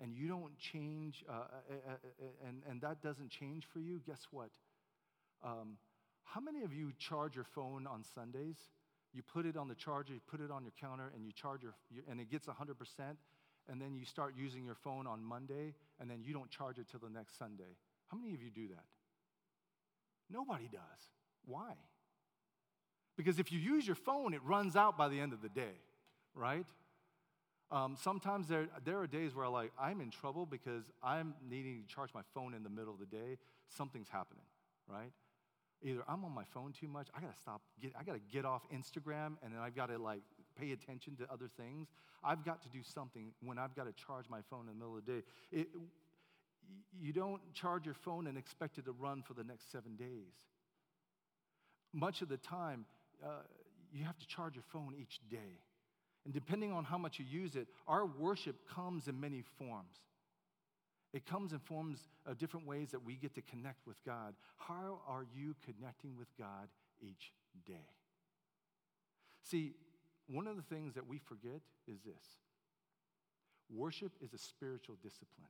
and 0.00 0.14
you 0.14 0.28
don't 0.28 0.56
change, 0.58 1.24
uh, 1.28 1.32
uh, 1.32 1.36
uh, 1.70 1.92
uh, 1.92 2.48
and, 2.48 2.62
and 2.68 2.80
that 2.80 3.02
doesn't 3.02 3.30
change 3.30 3.66
for 3.72 3.80
you, 3.80 4.00
guess 4.06 4.26
what? 4.30 4.50
Um, 5.44 5.76
how 6.24 6.40
many 6.40 6.62
of 6.62 6.72
you 6.72 6.92
charge 6.98 7.34
your 7.34 7.44
phone 7.44 7.86
on 7.86 8.04
Sundays? 8.14 8.56
You 9.12 9.22
put 9.22 9.44
it 9.44 9.56
on 9.56 9.68
the 9.68 9.74
charger, 9.74 10.14
you 10.14 10.20
put 10.30 10.40
it 10.40 10.50
on 10.50 10.62
your 10.62 10.72
counter, 10.80 11.12
and 11.14 11.24
you 11.24 11.32
charge 11.32 11.62
your, 11.62 11.74
and 12.08 12.20
it 12.20 12.30
gets 12.30 12.46
100%, 12.46 12.54
and 13.68 13.80
then 13.80 13.94
you 13.94 14.04
start 14.04 14.34
using 14.36 14.64
your 14.64 14.74
phone 14.74 15.06
on 15.06 15.22
Monday, 15.22 15.74
and 16.00 16.10
then 16.10 16.22
you 16.22 16.32
don't 16.32 16.50
charge 16.50 16.78
it 16.78 16.86
till 16.90 17.00
the 17.00 17.10
next 17.10 17.38
Sunday. 17.38 17.76
How 18.08 18.16
many 18.16 18.34
of 18.34 18.42
you 18.42 18.50
do 18.50 18.68
that? 18.68 18.84
Nobody 20.30 20.68
does. 20.72 20.80
Why? 21.46 21.72
Because 23.16 23.38
if 23.38 23.52
you 23.52 23.58
use 23.58 23.86
your 23.86 23.96
phone, 23.96 24.34
it 24.34 24.42
runs 24.44 24.76
out 24.76 24.96
by 24.96 25.08
the 25.08 25.20
end 25.20 25.32
of 25.32 25.42
the 25.42 25.48
day, 25.48 25.74
right? 26.34 26.66
Um, 27.70 27.96
sometimes 27.98 28.48
there, 28.48 28.68
there 28.84 28.98
are 28.98 29.06
days 29.06 29.34
where 29.34 29.46
I'm 29.46 29.52
like, 29.52 29.72
I'm 29.80 30.00
in 30.00 30.10
trouble 30.10 30.44
because 30.46 30.84
I'm 31.02 31.34
needing 31.48 31.82
to 31.82 31.94
charge 31.94 32.10
my 32.14 32.22
phone 32.34 32.54
in 32.54 32.62
the 32.62 32.70
middle 32.70 32.92
of 32.92 33.00
the 33.00 33.06
day. 33.06 33.38
Something's 33.68 34.08
happening, 34.08 34.44
right? 34.86 35.10
Either 35.82 36.02
I'm 36.06 36.24
on 36.24 36.32
my 36.32 36.44
phone 36.44 36.72
too 36.72 36.86
much, 36.86 37.08
I 37.16 37.20
gotta 37.20 37.36
stop, 37.40 37.62
get, 37.80 37.92
I 37.98 38.04
gotta 38.04 38.20
get 38.30 38.44
off 38.44 38.62
Instagram, 38.72 39.36
and 39.42 39.52
then 39.52 39.58
I've 39.60 39.74
gotta 39.74 39.98
like 39.98 40.20
pay 40.58 40.72
attention 40.72 41.16
to 41.16 41.32
other 41.32 41.48
things. 41.56 41.88
I've 42.22 42.44
got 42.44 42.62
to 42.62 42.68
do 42.68 42.82
something 42.82 43.32
when 43.42 43.58
I've 43.58 43.74
gotta 43.74 43.92
charge 43.92 44.26
my 44.28 44.40
phone 44.48 44.60
in 44.62 44.66
the 44.66 44.74
middle 44.74 44.96
of 44.96 45.04
the 45.04 45.12
day. 45.12 45.22
It, 45.50 45.68
you 47.00 47.12
don't 47.12 47.40
charge 47.54 47.86
your 47.86 47.94
phone 47.94 48.26
and 48.26 48.38
expect 48.38 48.78
it 48.78 48.84
to 48.84 48.92
run 48.92 49.22
for 49.22 49.34
the 49.34 49.44
next 49.44 49.72
seven 49.72 49.96
days. 49.96 50.34
Much 51.92 52.22
of 52.22 52.28
the 52.28 52.36
time, 52.36 52.86
uh, 53.24 53.42
you 53.92 54.04
have 54.04 54.18
to 54.18 54.26
charge 54.26 54.54
your 54.54 54.64
phone 54.72 54.94
each 54.98 55.20
day. 55.30 55.60
And 56.24 56.32
depending 56.32 56.72
on 56.72 56.84
how 56.84 56.98
much 56.98 57.18
you 57.18 57.24
use 57.28 57.56
it, 57.56 57.66
our 57.86 58.06
worship 58.06 58.56
comes 58.68 59.08
in 59.08 59.20
many 59.20 59.42
forms. 59.58 59.98
It 61.12 61.26
comes 61.26 61.52
in 61.52 61.58
forms 61.58 61.98
of 62.24 62.38
different 62.38 62.66
ways 62.66 62.90
that 62.92 63.04
we 63.04 63.16
get 63.16 63.34
to 63.34 63.42
connect 63.42 63.86
with 63.86 64.02
God. 64.04 64.34
How 64.56 65.00
are 65.06 65.26
you 65.36 65.54
connecting 65.64 66.16
with 66.16 66.28
God 66.38 66.68
each 67.00 67.32
day? 67.66 67.90
See, 69.42 69.74
one 70.26 70.46
of 70.46 70.56
the 70.56 70.62
things 70.62 70.94
that 70.94 71.06
we 71.06 71.18
forget 71.18 71.60
is 71.86 72.00
this 72.02 72.24
worship 73.68 74.12
is 74.20 74.32
a 74.32 74.38
spiritual 74.38 74.96
discipline. 75.02 75.48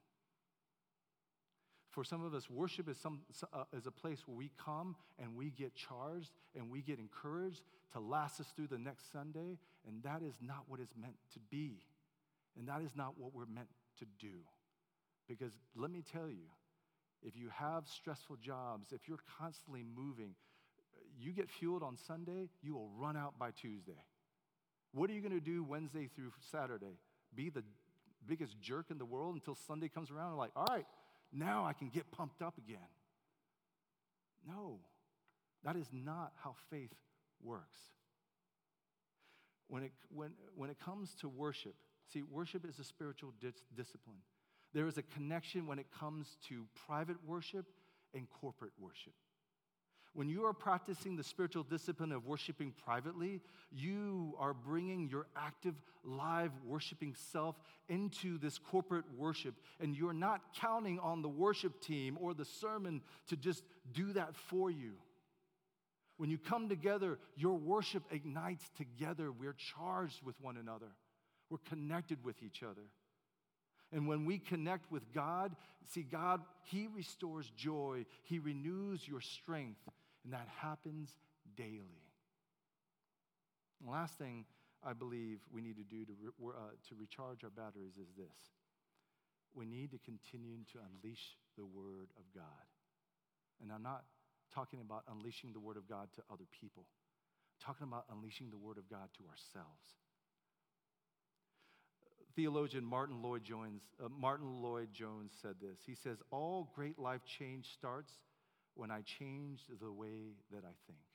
For 1.93 2.05
some 2.05 2.25
of 2.25 2.33
us, 2.33 2.49
worship 2.49 2.89
is, 2.89 2.97
some, 2.97 3.21
uh, 3.53 3.65
is 3.77 3.87
a 3.87 3.91
place 3.91 4.27
where 4.27 4.37
we 4.37 4.51
come 4.65 4.97
and 5.19 5.37
we 5.37 5.51
get 5.51 5.75
charged 5.75 6.31
and 6.57 6.71
we 6.71 6.81
get 6.81 6.99
encouraged 6.99 7.61
to 7.93 8.01
last 8.01 8.41
us 8.41 8.47
through 8.57 8.69
the 8.69 8.79
next 8.79 9.13
Sunday, 9.13 9.59
and 9.87 10.03
that 10.03 10.23
is 10.23 10.35
not 10.41 10.65
what 10.69 10.81
it's 10.81 10.95
meant 10.99 11.17
to 11.35 11.39
be. 11.51 11.83
And 12.59 12.67
that 12.69 12.81
is 12.81 12.97
not 12.97 13.19
what 13.19 13.35
we're 13.35 13.45
meant 13.45 13.69
to 13.99 14.07
do. 14.19 14.41
Because 15.29 15.53
let 15.77 15.91
me 15.91 16.03
tell 16.03 16.29
you, 16.29 16.49
if 17.23 17.37
you 17.37 17.51
have 17.55 17.85
stressful 17.87 18.37
jobs, 18.37 18.93
if 18.93 19.07
you're 19.07 19.21
constantly 19.39 19.85
moving, 19.85 20.35
you 21.21 21.33
get 21.33 21.51
fueled 21.51 21.83
on 21.83 21.99
Sunday, 21.99 22.49
you 22.63 22.75
will 22.75 22.89
run 22.99 23.19
out 23.19 23.39
by 23.39 23.51
Tuesday. 23.51 24.03
What 24.93 25.11
are 25.11 25.13
you 25.13 25.21
going 25.21 25.39
to 25.39 25.45
do 25.45 25.63
Wednesday 25.63 26.09
through 26.15 26.33
Saturday? 26.51 26.99
Be 27.35 27.51
the 27.51 27.63
biggest 28.27 28.61
jerk 28.61 28.87
in 28.91 28.97
the 28.99 29.05
world 29.05 29.35
until 29.35 29.55
Sunday 29.55 29.89
comes 29.89 30.11
around 30.11 30.31
and 30.31 30.39
like, 30.39 30.53
all 30.57 30.67
right, 30.69 30.87
now 31.33 31.65
I 31.65 31.73
can 31.73 31.89
get 31.89 32.11
pumped 32.11 32.43
up 32.43 32.59
again. 32.59 32.79
No, 34.47 34.79
that 35.65 35.77
is 35.77 35.87
not 35.93 36.33
how 36.43 36.55
faith 36.71 36.93
works. 37.43 37.79
When 39.69 39.85
it, 39.85 39.93
when, 40.15 40.33
when 40.55 40.71
it 40.71 40.79
comes 40.79 41.15
to 41.21 41.29
worship, 41.29 41.75
see, 42.13 42.23
worship 42.23 42.69
is 42.69 42.79
a 42.79 42.85
spiritual 42.85 43.33
dis- 43.41 43.63
discipline. 43.75 44.19
There 44.75 44.87
is 44.87 44.99
a 44.99 45.03
connection 45.03 45.67
when 45.67 45.79
it 45.79 45.87
comes 45.99 46.37
to 46.49 46.67
private 46.87 47.17
worship 47.27 47.67
and 48.15 48.27
corporate 48.41 48.73
worship. 48.79 49.15
When 50.15 50.29
you 50.29 50.45
are 50.45 50.53
practicing 50.53 51.17
the 51.17 51.25
spiritual 51.25 51.63
discipline 51.63 52.13
of 52.13 52.27
worshiping 52.27 52.75
privately, 52.85 53.41
you 53.71 54.35
are 54.39 54.53
bringing 54.53 55.09
your 55.09 55.27
active, 55.35 55.75
live 56.05 56.51
worshiping 56.67 57.15
self 57.15 57.57
into 57.89 58.37
this 58.37 58.59
corporate 58.59 59.07
worship, 59.17 59.55
and 59.81 59.97
you're 59.97 60.13
not 60.13 60.43
counting 60.61 60.99
on 60.99 61.23
the 61.23 61.31
worship 61.31 61.81
team 61.81 62.19
or 62.21 62.35
the 62.35 62.45
sermon 62.45 63.01
to 63.29 63.37
just 63.37 63.65
do 63.95 64.13
that 64.13 64.37
for 64.37 64.71
you. 64.71 64.93
When 66.19 66.29
you 66.29 66.37
come 66.37 66.69
together, 66.69 67.19
your 67.35 67.55
worship 67.55 68.05
ignites 68.11 68.71
together. 68.77 69.33
We're 69.33 69.55
charged 69.55 70.23
with 70.23 70.39
one 70.43 70.59
another, 70.59 70.89
we're 71.49 71.59
connected 71.71 72.23
with 72.23 72.43
each 72.43 72.63
other. 72.63 72.83
And 73.95 74.09
when 74.09 74.25
we 74.25 74.39
connect 74.39 74.91
with 74.91 75.13
God, 75.13 75.55
see, 75.93 76.03
God, 76.03 76.41
He 76.65 76.89
restores 76.95 77.51
joy, 77.57 78.07
He 78.23 78.39
renews 78.39 79.07
your 79.07 79.21
strength, 79.21 79.81
and 80.25 80.33
that 80.33 80.49
happens 80.61 81.17
daily. 81.57 82.13
The 83.85 83.91
last 83.91 84.17
thing 84.19 84.45
I 84.85 84.93
believe 84.93 85.39
we 85.53 85.61
need 85.61 85.77
to 85.77 85.85
do 85.85 86.05
to, 86.05 86.13
re- 86.21 86.53
uh, 86.55 86.75
to 86.89 86.95
recharge 86.99 87.45
our 87.45 87.51
batteries 87.51 87.97
is 88.01 88.09
this 88.17 88.53
we 89.55 89.67
need 89.67 89.91
to 89.91 89.99
continue 89.99 90.65
to 90.73 90.79
unleash 90.81 91.37
the 91.59 91.65
Word 91.67 92.09
of 92.17 92.25
God. 92.35 92.67
And 93.61 93.71
I'm 93.71 93.83
not 93.83 94.05
talking 94.55 94.81
about 94.81 95.05
unleashing 95.11 95.53
the 95.53 95.61
Word 95.61 95.77
of 95.77 95.87
God 95.89 96.09
to 96.15 96.23
other 96.33 96.47
people, 96.61 96.85
I'm 96.87 97.67
talking 97.67 97.87
about 97.87 98.07
unleashing 98.11 98.51
the 98.51 98.57
Word 98.57 98.79
of 98.79 98.89
God 98.89 99.09
to 99.19 99.25
ourselves. 99.29 100.01
Theologian 102.35 102.85
Martyn 102.85 103.21
Lloyd-Jones, 103.21 103.83
uh, 104.03 104.09
Martyn 104.09 104.63
Lloyd-Jones 104.63 105.33
said 105.43 105.57
this. 105.61 105.81
He 105.85 105.95
says, 105.95 106.17
All 106.31 106.71
great 106.75 106.99
life 106.99 107.21
change 107.27 107.67
starts 107.75 108.13
when 108.75 108.91
I 108.91 109.03
change 109.03 109.61
the 109.81 109.93
way 109.93 110.35
that 110.51 110.65
I 110.65 110.75
think. 110.87 111.07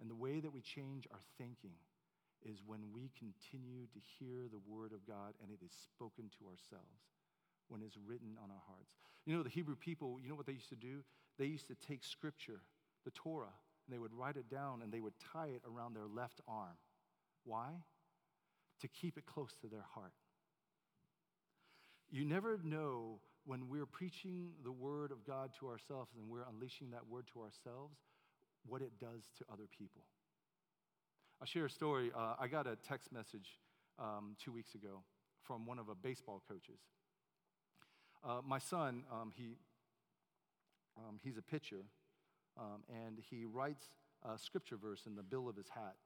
And 0.00 0.10
the 0.10 0.14
way 0.14 0.40
that 0.40 0.52
we 0.52 0.60
change 0.60 1.06
our 1.12 1.20
thinking 1.38 1.78
is 2.44 2.58
when 2.66 2.80
we 2.92 3.10
continue 3.16 3.86
to 3.86 4.00
hear 4.18 4.48
the 4.50 4.60
word 4.66 4.92
of 4.92 5.06
God 5.06 5.34
and 5.40 5.50
it 5.50 5.64
is 5.64 5.72
spoken 5.86 6.30
to 6.38 6.44
ourselves, 6.46 7.00
when 7.68 7.80
it's 7.80 7.96
written 8.06 8.36
on 8.42 8.50
our 8.50 8.62
hearts. 8.66 8.92
You 9.24 9.36
know, 9.36 9.42
the 9.42 9.48
Hebrew 9.48 9.76
people, 9.76 10.18
you 10.22 10.28
know 10.28 10.34
what 10.34 10.46
they 10.46 10.52
used 10.52 10.68
to 10.68 10.76
do? 10.76 11.02
They 11.38 11.46
used 11.46 11.68
to 11.68 11.74
take 11.74 12.04
scripture, 12.04 12.60
the 13.04 13.10
Torah, 13.12 13.54
and 13.86 13.94
they 13.94 13.98
would 13.98 14.12
write 14.12 14.36
it 14.36 14.50
down 14.50 14.82
and 14.82 14.92
they 14.92 15.00
would 15.00 15.14
tie 15.32 15.48
it 15.48 15.62
around 15.66 15.94
their 15.94 16.06
left 16.06 16.40
arm. 16.46 16.76
Why? 17.44 17.70
To 18.80 18.88
keep 18.88 19.16
it 19.16 19.24
close 19.26 19.54
to 19.62 19.68
their 19.68 19.84
heart. 19.94 20.12
You 22.10 22.24
never 22.24 22.60
know 22.62 23.20
when 23.46 23.68
we're 23.68 23.86
preaching 23.86 24.50
the 24.64 24.72
word 24.72 25.10
of 25.10 25.24
God 25.26 25.50
to 25.60 25.68
ourselves 25.68 26.10
and 26.16 26.28
we're 26.28 26.44
unleashing 26.48 26.90
that 26.90 27.06
word 27.08 27.26
to 27.34 27.40
ourselves, 27.40 27.96
what 28.66 28.80
it 28.80 28.92
does 28.98 29.28
to 29.38 29.44
other 29.52 29.64
people. 29.76 30.02
I'll 31.40 31.46
share 31.46 31.66
a 31.66 31.70
story. 31.70 32.10
Uh, 32.16 32.34
I 32.40 32.46
got 32.48 32.66
a 32.66 32.76
text 32.76 33.12
message 33.12 33.58
um, 33.98 34.36
two 34.42 34.52
weeks 34.52 34.74
ago 34.74 35.02
from 35.42 35.66
one 35.66 35.78
of 35.78 35.86
the 35.86 35.94
baseball 35.94 36.42
coaches. 36.48 36.80
Uh, 38.26 38.40
my 38.46 38.58
son, 38.58 39.04
um, 39.12 39.30
he, 39.36 39.58
um, 40.96 41.18
he's 41.22 41.36
a 41.36 41.42
pitcher, 41.42 41.84
um, 42.56 42.82
and 42.88 43.18
he 43.30 43.44
writes 43.44 43.84
a 44.24 44.38
scripture 44.38 44.76
verse 44.76 45.02
in 45.06 45.14
the 45.16 45.22
bill 45.22 45.48
of 45.48 45.56
his 45.56 45.68
hat. 45.68 45.96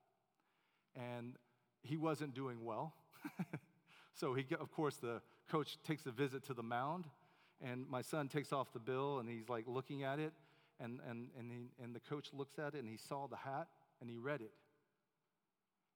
And 0.97 1.37
he 1.83 1.97
wasn't 1.97 2.35
doing 2.35 2.65
well. 2.65 2.95
so, 4.15 4.35
he, 4.35 4.45
of 4.59 4.73
course, 4.73 4.97
the 4.97 5.21
coach 5.49 5.79
takes 5.87 6.07
a 6.07 6.11
visit 6.11 6.45
to 6.47 6.55
the 6.55 6.65
mound 6.65 7.05
and 7.61 7.89
my 7.89 8.03
son 8.03 8.29
takes 8.29 8.53
off 8.53 8.73
the 8.73 8.79
bill 8.79 9.19
and 9.19 9.29
he's 9.29 9.49
like 9.49 9.65
looking 9.67 10.03
at 10.05 10.19
it. 10.19 10.33
And, 10.81 11.01
and, 11.09 11.29
and, 11.37 11.51
he, 11.51 11.83
and 11.83 11.95
the 11.95 12.01
coach 12.01 12.29
looks 12.33 12.59
at 12.59 12.75
it 12.75 12.79
and 12.79 12.89
he 12.89 12.97
saw 12.97 13.27
the 13.27 13.37
hat 13.37 13.67
and 14.01 14.09
he 14.09 14.17
read 14.17 14.41
it. 14.41 14.53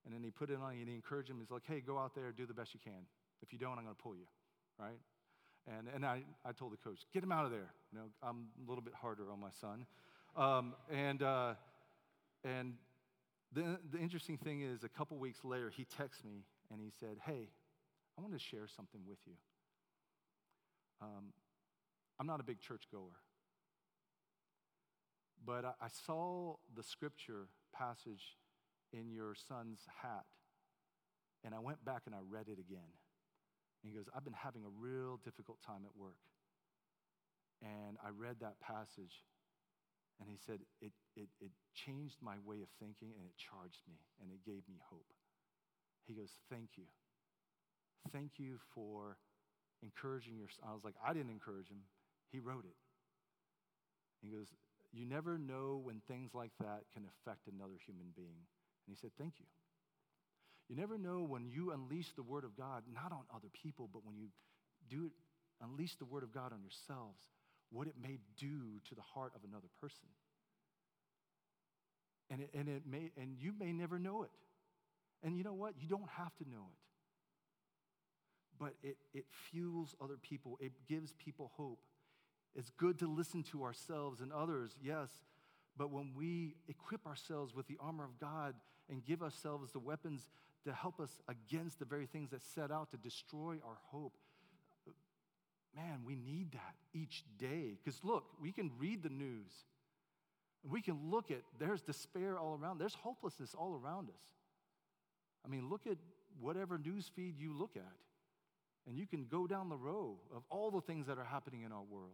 And 0.04 0.12
then 0.12 0.24
he 0.24 0.30
put 0.30 0.50
it 0.50 0.58
on 0.60 0.72
and 0.72 0.88
he 0.88 0.94
encouraged 0.94 1.30
him. 1.30 1.38
He's 1.38 1.52
like, 1.52 1.62
hey, 1.66 1.80
go 1.80 1.98
out 1.98 2.14
there, 2.16 2.32
do 2.32 2.46
the 2.46 2.54
best 2.54 2.74
you 2.74 2.80
can. 2.82 3.06
If 3.42 3.52
you 3.52 3.58
don't, 3.58 3.78
I'm 3.78 3.84
going 3.84 3.94
to 3.94 4.02
pull 4.02 4.16
you, 4.16 4.26
right? 4.78 4.98
And, 5.68 5.86
and 5.94 6.04
I, 6.04 6.22
I 6.44 6.50
told 6.50 6.72
the 6.72 6.76
coach, 6.76 6.98
get 7.14 7.22
him 7.22 7.30
out 7.30 7.44
of 7.44 7.52
there. 7.52 7.72
You 7.92 7.98
know, 8.00 8.04
I'm 8.22 8.48
a 8.64 8.68
little 8.68 8.82
bit 8.82 8.94
harder 8.94 9.30
on 9.30 9.38
my 9.38 9.50
son. 9.60 9.86
Um, 10.36 10.74
and 10.90 11.22
uh, 11.22 11.54
and 12.42 12.74
the, 13.52 13.78
the 13.92 13.98
interesting 13.98 14.36
thing 14.36 14.62
is, 14.62 14.82
a 14.82 14.88
couple 14.88 15.16
weeks 15.18 15.44
later, 15.44 15.70
he 15.70 15.84
texts 15.84 16.24
me 16.24 16.44
and 16.70 16.80
he 16.80 16.90
said, 16.98 17.18
hey, 17.24 17.50
I 18.18 18.20
want 18.20 18.32
to 18.32 18.38
share 18.38 18.66
something 18.66 19.02
with 19.06 19.18
you. 19.26 19.34
Um, 21.00 21.32
I'm 22.22 22.28
not 22.28 22.38
a 22.38 22.44
big 22.44 22.60
church 22.60 22.84
goer. 22.92 23.18
But 25.44 25.64
I, 25.64 25.72
I 25.82 25.88
saw 26.06 26.54
the 26.72 26.84
scripture 26.84 27.48
passage 27.74 28.38
in 28.92 29.10
your 29.10 29.34
son's 29.34 29.80
hat, 30.00 30.30
and 31.42 31.52
I 31.52 31.58
went 31.58 31.84
back 31.84 32.02
and 32.06 32.14
I 32.14 32.20
read 32.22 32.46
it 32.46 32.60
again. 32.62 32.94
And 33.82 33.90
he 33.90 33.90
goes, 33.90 34.06
I've 34.14 34.22
been 34.22 34.38
having 34.38 34.62
a 34.62 34.70
real 34.70 35.18
difficult 35.24 35.58
time 35.66 35.82
at 35.82 35.98
work. 35.98 36.22
And 37.60 37.98
I 37.98 38.14
read 38.14 38.36
that 38.38 38.60
passage, 38.60 39.26
and 40.20 40.30
he 40.30 40.38
said, 40.46 40.60
it, 40.80 40.92
it, 41.16 41.26
it 41.40 41.50
changed 41.74 42.18
my 42.22 42.38
way 42.46 42.62
of 42.62 42.68
thinking, 42.78 43.18
and 43.18 43.26
it 43.26 43.34
charged 43.34 43.82
me, 43.90 43.98
and 44.22 44.30
it 44.30 44.46
gave 44.46 44.62
me 44.70 44.78
hope. 44.78 45.10
He 46.06 46.14
goes, 46.14 46.30
Thank 46.48 46.78
you. 46.78 46.86
Thank 48.12 48.38
you 48.38 48.58
for 48.76 49.16
encouraging 49.82 50.38
your 50.38 50.50
son. 50.54 50.70
I 50.70 50.72
was 50.72 50.84
like, 50.84 50.94
I 51.04 51.12
didn't 51.12 51.30
encourage 51.30 51.66
him. 51.66 51.82
He 52.32 52.40
wrote 52.40 52.64
it. 52.64 52.74
He 54.22 54.30
goes, 54.30 54.48
You 54.92 55.04
never 55.04 55.38
know 55.38 55.80
when 55.82 56.00
things 56.08 56.30
like 56.34 56.52
that 56.60 56.84
can 56.92 57.04
affect 57.04 57.46
another 57.46 57.76
human 57.86 58.08
being. 58.16 58.48
And 58.86 58.88
he 58.88 58.96
said, 58.96 59.10
Thank 59.18 59.34
you. 59.38 59.46
You 60.68 60.76
never 60.76 60.96
know 60.96 61.22
when 61.22 61.46
you 61.50 61.72
unleash 61.72 62.12
the 62.16 62.22
word 62.22 62.44
of 62.44 62.56
God, 62.56 62.84
not 62.92 63.12
on 63.12 63.24
other 63.34 63.48
people, 63.62 63.90
but 63.92 64.06
when 64.06 64.16
you 64.16 64.28
do 64.88 65.06
it, 65.06 65.12
unleash 65.62 65.96
the 65.96 66.06
word 66.06 66.22
of 66.22 66.32
God 66.32 66.52
on 66.52 66.60
yourselves, 66.62 67.20
what 67.70 67.86
it 67.86 67.94
may 68.00 68.18
do 68.38 68.80
to 68.88 68.94
the 68.94 69.02
heart 69.02 69.32
of 69.34 69.42
another 69.46 69.68
person. 69.80 70.08
And 72.30 72.40
it, 72.40 72.50
and 72.54 72.68
it 72.68 72.82
may, 72.86 73.10
and 73.20 73.36
you 73.38 73.52
may 73.58 73.72
never 73.72 73.98
know 73.98 74.22
it. 74.22 74.30
And 75.22 75.36
you 75.36 75.44
know 75.44 75.52
what? 75.52 75.74
You 75.78 75.88
don't 75.88 76.08
have 76.16 76.34
to 76.36 76.48
know 76.48 76.64
it. 76.70 76.78
But 78.58 78.74
it, 78.82 78.96
it 79.12 79.24
fuels 79.50 79.94
other 80.00 80.16
people, 80.16 80.56
it 80.60 80.72
gives 80.88 81.12
people 81.12 81.50
hope. 81.56 81.80
It's 82.54 82.70
good 82.70 82.98
to 82.98 83.06
listen 83.06 83.42
to 83.44 83.64
ourselves 83.64 84.20
and 84.20 84.32
others, 84.32 84.76
yes, 84.82 85.08
but 85.76 85.90
when 85.90 86.12
we 86.14 86.54
equip 86.68 87.06
ourselves 87.06 87.54
with 87.54 87.66
the 87.66 87.78
armor 87.80 88.04
of 88.04 88.18
God 88.20 88.54
and 88.90 89.04
give 89.04 89.22
ourselves 89.22 89.72
the 89.72 89.78
weapons 89.78 90.28
to 90.64 90.72
help 90.72 91.00
us 91.00 91.10
against 91.28 91.78
the 91.78 91.84
very 91.84 92.06
things 92.06 92.30
that 92.30 92.42
set 92.42 92.70
out 92.70 92.90
to 92.90 92.96
destroy 92.98 93.56
our 93.66 93.78
hope, 93.86 94.14
man, 95.74 96.00
we 96.04 96.14
need 96.14 96.52
that 96.52 96.74
each 96.92 97.24
day. 97.38 97.78
Because 97.82 98.04
look, 98.04 98.24
we 98.40 98.52
can 98.52 98.70
read 98.78 99.02
the 99.02 99.08
news. 99.08 99.50
We 100.62 100.82
can 100.82 101.10
look 101.10 101.30
at, 101.30 101.40
there's 101.58 101.80
despair 101.80 102.38
all 102.38 102.58
around, 102.60 102.78
there's 102.78 102.94
hopelessness 102.94 103.54
all 103.58 103.80
around 103.82 104.10
us. 104.10 104.22
I 105.44 105.48
mean, 105.48 105.68
look 105.68 105.86
at 105.86 105.96
whatever 106.38 106.78
news 106.78 107.10
feed 107.16 107.38
you 107.38 107.52
look 107.52 107.76
at, 107.76 107.96
and 108.86 108.96
you 108.98 109.06
can 109.06 109.24
go 109.24 109.46
down 109.46 109.68
the 109.68 109.76
row 109.76 110.18
of 110.34 110.42
all 110.50 110.70
the 110.70 110.80
things 110.80 111.06
that 111.06 111.18
are 111.18 111.24
happening 111.24 111.62
in 111.62 111.72
our 111.72 111.82
world. 111.82 112.12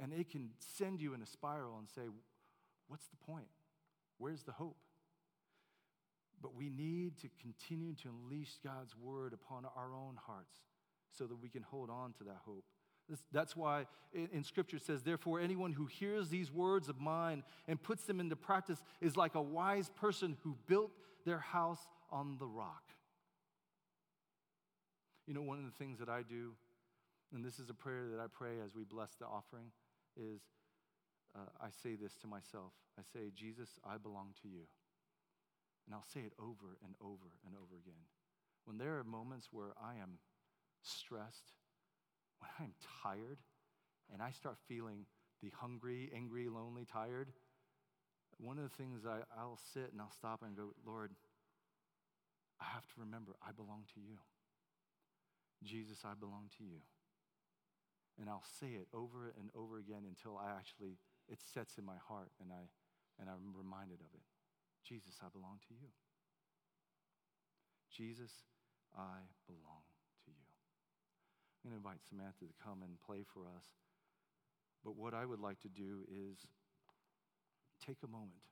And 0.00 0.12
they 0.12 0.24
can 0.24 0.50
send 0.58 1.00
you 1.00 1.14
in 1.14 1.22
a 1.22 1.26
spiral 1.26 1.78
and 1.78 1.88
say, 1.88 2.02
What's 2.88 3.06
the 3.06 3.16
point? 3.16 3.46
Where's 4.18 4.42
the 4.42 4.52
hope? 4.52 4.76
But 6.42 6.54
we 6.54 6.68
need 6.68 7.16
to 7.22 7.28
continue 7.40 7.94
to 8.02 8.08
unleash 8.08 8.58
God's 8.62 8.94
word 8.96 9.32
upon 9.32 9.64
our 9.76 9.94
own 9.94 10.18
hearts 10.26 10.58
so 11.10 11.24
that 11.24 11.40
we 11.40 11.48
can 11.48 11.62
hold 11.62 11.88
on 11.88 12.12
to 12.18 12.24
that 12.24 12.40
hope. 12.44 12.64
That's 13.32 13.54
why 13.54 13.86
in 14.12 14.44
Scripture 14.44 14.78
says, 14.78 15.02
Therefore, 15.02 15.40
anyone 15.40 15.72
who 15.72 15.86
hears 15.86 16.28
these 16.28 16.50
words 16.50 16.88
of 16.88 17.00
mine 17.00 17.42
and 17.68 17.82
puts 17.82 18.04
them 18.04 18.20
into 18.20 18.36
practice 18.36 18.82
is 19.00 19.16
like 19.16 19.34
a 19.34 19.42
wise 19.42 19.90
person 19.90 20.36
who 20.42 20.56
built 20.66 20.90
their 21.24 21.38
house 21.38 21.86
on 22.10 22.36
the 22.38 22.46
rock. 22.46 22.82
You 25.26 25.34
know, 25.34 25.42
one 25.42 25.58
of 25.58 25.64
the 25.64 25.70
things 25.70 25.98
that 25.98 26.08
I 26.08 26.22
do 26.22 26.52
And 27.34 27.44
this 27.44 27.58
is 27.58 27.68
a 27.68 27.74
prayer 27.74 28.06
that 28.10 28.20
I 28.20 28.26
pray 28.32 28.60
as 28.64 28.74
we 28.74 28.84
bless 28.84 29.14
the 29.14 29.26
offering 29.26 29.70
is 30.16 30.40
uh, 31.34 31.50
I 31.60 31.68
say 31.82 31.96
this 31.96 32.14
to 32.22 32.26
myself. 32.26 32.72
I 32.98 33.02
say, 33.12 33.30
Jesus, 33.34 33.68
I 33.84 33.98
belong 33.98 34.34
to 34.42 34.48
you. 34.48 34.66
And 35.86 35.94
I'll 35.94 36.06
say 36.14 36.20
it 36.20 36.32
over 36.38 36.78
and 36.84 36.94
over 37.00 37.34
and 37.44 37.54
over 37.56 37.76
again. 37.76 38.06
When 38.64 38.78
there 38.78 38.98
are 38.98 39.04
moments 39.04 39.48
where 39.50 39.74
I 39.82 39.94
am 40.00 40.18
stressed, 40.82 41.52
when 42.38 42.50
I'm 42.60 42.74
tired, 43.02 43.38
and 44.12 44.22
I 44.22 44.30
start 44.30 44.56
feeling 44.68 45.06
the 45.42 45.50
hungry, 45.60 46.10
angry, 46.14 46.48
lonely, 46.48 46.86
tired, 46.90 47.32
one 48.38 48.58
of 48.58 48.64
the 48.64 48.76
things 48.76 49.02
I, 49.06 49.20
I'll 49.38 49.58
sit 49.72 49.92
and 49.92 50.00
I'll 50.00 50.12
stop 50.12 50.42
and 50.42 50.56
go, 50.56 50.70
Lord, 50.86 51.10
I 52.60 52.64
have 52.72 52.86
to 52.86 53.00
remember 53.00 53.32
I 53.46 53.52
belong 53.52 53.84
to 53.94 54.00
you. 54.00 54.16
Jesus, 55.62 55.98
I 56.04 56.14
belong 56.18 56.50
to 56.58 56.64
you. 56.64 56.80
And 58.20 58.30
I'll 58.30 58.46
say 58.60 58.78
it 58.78 58.86
over 58.94 59.34
and 59.34 59.50
over 59.58 59.78
again 59.78 60.06
until 60.06 60.38
I 60.38 60.54
actually, 60.54 60.98
it 61.26 61.42
sets 61.42 61.78
in 61.78 61.84
my 61.84 61.98
heart 61.98 62.30
and, 62.38 62.54
I, 62.54 62.70
and 63.18 63.26
I'm 63.28 63.50
reminded 63.54 63.98
of 63.98 64.10
it. 64.14 64.26
Jesus, 64.86 65.18
I 65.18 65.26
belong 65.32 65.58
to 65.66 65.74
you. 65.74 65.90
Jesus, 67.90 68.30
I 68.94 69.26
belong 69.46 69.82
to 70.26 70.30
you. 70.30 70.46
I'm 71.64 71.70
going 71.70 71.74
to 71.74 71.82
invite 71.82 72.02
Samantha 72.06 72.46
to 72.46 72.56
come 72.62 72.82
and 72.82 73.00
play 73.02 73.24
for 73.26 73.46
us. 73.50 73.66
But 74.84 74.94
what 74.94 75.14
I 75.14 75.24
would 75.24 75.40
like 75.40 75.58
to 75.62 75.72
do 75.72 76.04
is 76.06 76.38
take 77.80 77.98
a 78.04 78.10
moment. 78.10 78.44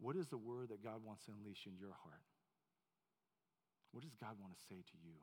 What 0.00 0.16
is 0.16 0.26
the 0.28 0.40
word 0.40 0.70
that 0.70 0.82
God 0.82 1.04
wants 1.04 1.26
to 1.26 1.32
unleash 1.36 1.68
in 1.68 1.76
your 1.76 1.92
heart? 1.92 2.24
What 3.92 4.02
does 4.02 4.16
God 4.16 4.40
want 4.40 4.54
to 4.56 4.60
say 4.64 4.80
to 4.80 4.96
you 5.04 5.20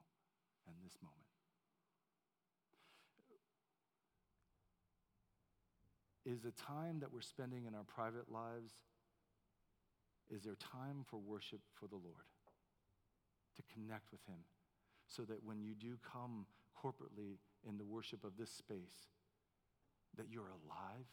in 0.67 0.75
this 0.83 0.93
moment? 1.01 1.36
Is 6.27 6.41
the 6.41 6.51
time 6.51 6.99
that 6.99 7.13
we're 7.13 7.21
spending 7.21 7.65
in 7.67 7.73
our 7.73 7.85
private 7.85 8.29
lives, 8.29 8.73
is 10.29 10.43
there 10.43 10.55
time 10.55 11.05
for 11.05 11.17
worship 11.17 11.61
for 11.73 11.87
the 11.87 11.95
Lord? 11.95 12.27
To 13.55 13.63
connect 13.73 14.11
with 14.11 14.19
Him 14.27 14.43
so 15.07 15.23
that 15.23 15.41
when 15.45 15.61
you 15.61 15.73
do 15.73 15.97
come 16.03 16.45
corporately 16.75 17.37
in 17.65 17.77
the 17.77 17.85
worship 17.85 18.25
of 18.25 18.35
this 18.37 18.51
space, 18.51 19.07
that 20.17 20.25
you're 20.29 20.49
alive 20.49 21.07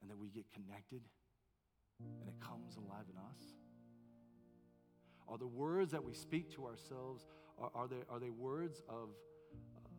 and 0.00 0.08
that 0.08 0.18
we 0.18 0.28
get 0.28 0.44
connected 0.52 1.02
and 1.98 2.28
it 2.28 2.40
comes 2.40 2.76
alive 2.76 3.06
in 3.10 3.16
us? 3.18 3.42
Are 5.28 5.38
the 5.38 5.46
words 5.46 5.90
that 5.90 6.04
we 6.04 6.14
speak 6.14 6.54
to 6.54 6.66
ourselves, 6.66 7.26
are, 7.58 7.70
are, 7.74 7.88
they, 7.88 8.02
are 8.08 8.20
they 8.20 8.30
words 8.30 8.80
of, 8.88 9.08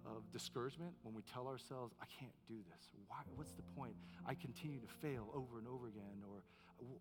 of 0.05 0.29
discouragement 0.31 0.93
when 1.03 1.13
we 1.13 1.21
tell 1.23 1.47
ourselves, 1.47 1.93
I 2.01 2.05
can't 2.19 2.35
do 2.47 2.55
this? 2.71 2.89
Why, 3.07 3.17
what's 3.35 3.51
the 3.53 3.63
point? 3.75 3.95
I 4.25 4.33
continue 4.35 4.79
to 4.79 4.87
fail 5.01 5.29
over 5.33 5.59
and 5.59 5.67
over 5.67 5.87
again. 5.87 6.23
Or 6.27 6.43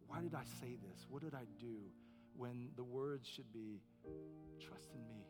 why 0.06 0.20
did 0.20 0.34
I 0.34 0.44
say 0.60 0.76
this? 0.78 1.06
What 1.08 1.22
did 1.22 1.34
I 1.34 1.44
do? 1.60 1.90
When 2.36 2.70
the 2.76 2.84
words 2.84 3.28
should 3.28 3.52
be, 3.52 3.82
trust 4.60 4.90
in 4.94 5.06
me. 5.06 5.26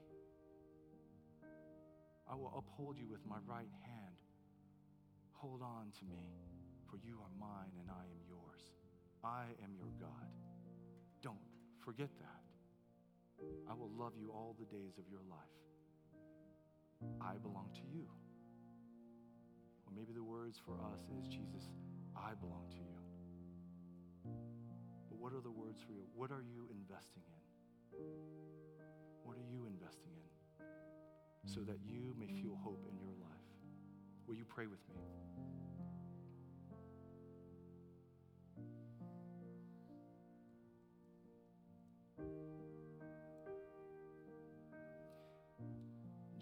I 2.31 2.35
will 2.35 2.53
uphold 2.57 2.97
you 2.99 3.09
with 3.11 3.25
my 3.27 3.39
right 3.47 3.73
hand. 3.83 4.17
Hold 5.33 5.61
on 5.61 5.91
to 5.99 6.05
me, 6.05 6.31
for 6.89 6.97
you 7.03 7.19
are 7.19 7.33
mine 7.39 7.75
and 7.81 7.91
I 7.91 8.05
am 8.05 8.21
yours. 8.29 8.63
I 9.25 9.45
am 9.65 9.75
your 9.77 9.91
God. 9.99 10.31
Don't 11.21 11.43
forget 11.85 12.11
that. 12.21 12.43
I 13.69 13.75
will 13.75 13.91
love 13.99 14.13
you 14.17 14.31
all 14.31 14.55
the 14.59 14.67
days 14.67 14.99
of 14.99 15.05
your 15.11 15.23
life. 15.29 15.51
I 17.21 17.39
belong 17.39 17.71
to 17.75 17.83
you. 17.93 18.07
Or 19.87 19.93
maybe 19.95 20.13
the 20.13 20.25
words 20.25 20.59
for 20.65 20.75
us 20.75 21.09
is 21.19 21.27
Jesus, 21.29 21.71
I 22.17 22.35
belong 22.41 22.69
to 22.71 22.77
you. 22.77 23.01
But 25.09 25.19
what 25.19 25.33
are 25.33 25.41
the 25.41 25.51
words 25.51 25.81
for 25.87 25.93
you? 25.93 26.05
What 26.15 26.31
are 26.31 26.43
you 26.43 26.69
investing 26.71 27.23
in? 27.27 27.43
What 29.23 29.37
are 29.37 29.47
you 29.51 29.67
investing 29.67 30.13
in? 30.17 30.67
So 31.47 31.61
that 31.63 31.79
you 31.85 32.15
may 32.19 32.29
feel 32.29 32.57
hope 32.63 32.87
in 32.89 32.97
your 32.99 33.15
life. 33.21 33.51
Will 34.27 34.35
you 34.35 34.45
pray 34.45 34.67
with 34.67 34.81
me? 34.89 35.01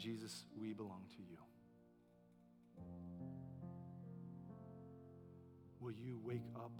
Jesus, 0.00 0.44
we 0.58 0.72
belong 0.72 1.04
to 1.10 1.22
you. 1.28 1.36
Will 5.78 5.92
you 5.92 6.18
wake 6.24 6.48
up 6.56 6.72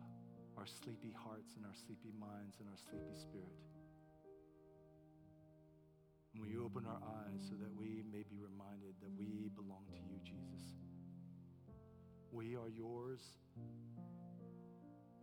our 0.56 0.64
sleepy 0.66 1.12
hearts 1.12 1.52
and 1.54 1.66
our 1.66 1.74
sleepy 1.74 2.12
minds 2.18 2.56
and 2.60 2.68
our 2.70 2.78
sleepy 2.78 3.14
spirit? 3.14 3.60
And 6.32 6.40
will 6.40 6.48
you 6.48 6.64
open 6.64 6.86
our 6.86 6.96
eyes 6.96 7.44
so 7.44 7.56
that 7.60 7.68
we 7.76 8.02
may 8.10 8.24
be 8.24 8.40
reminded 8.40 8.94
that 9.02 9.12
we 9.18 9.50
belong 9.54 9.84
to 9.92 10.00
you, 10.00 10.16
Jesus? 10.24 10.72
We 12.32 12.56
are 12.56 12.70
yours 12.70 13.20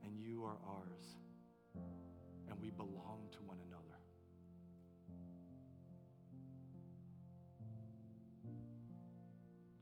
and 0.05 0.19
you 0.19 0.43
are 0.43 0.59
ours, 0.69 1.17
and 2.47 2.61
we 2.61 2.69
belong 2.69 3.25
to 3.31 3.39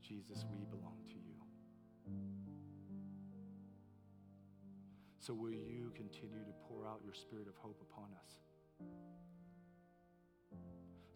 Jesus, 0.06 0.44
we 0.52 0.64
belong 0.64 0.98
to 1.08 1.14
you. 1.14 1.34
So 5.18 5.34
will 5.34 5.50
you 5.50 5.90
continue 5.96 6.44
to 6.44 6.52
pour 6.68 6.86
out 6.86 7.00
your 7.02 7.14
spirit 7.14 7.48
of 7.48 7.56
hope 7.56 7.82
upon 7.90 8.10
us 8.22 8.38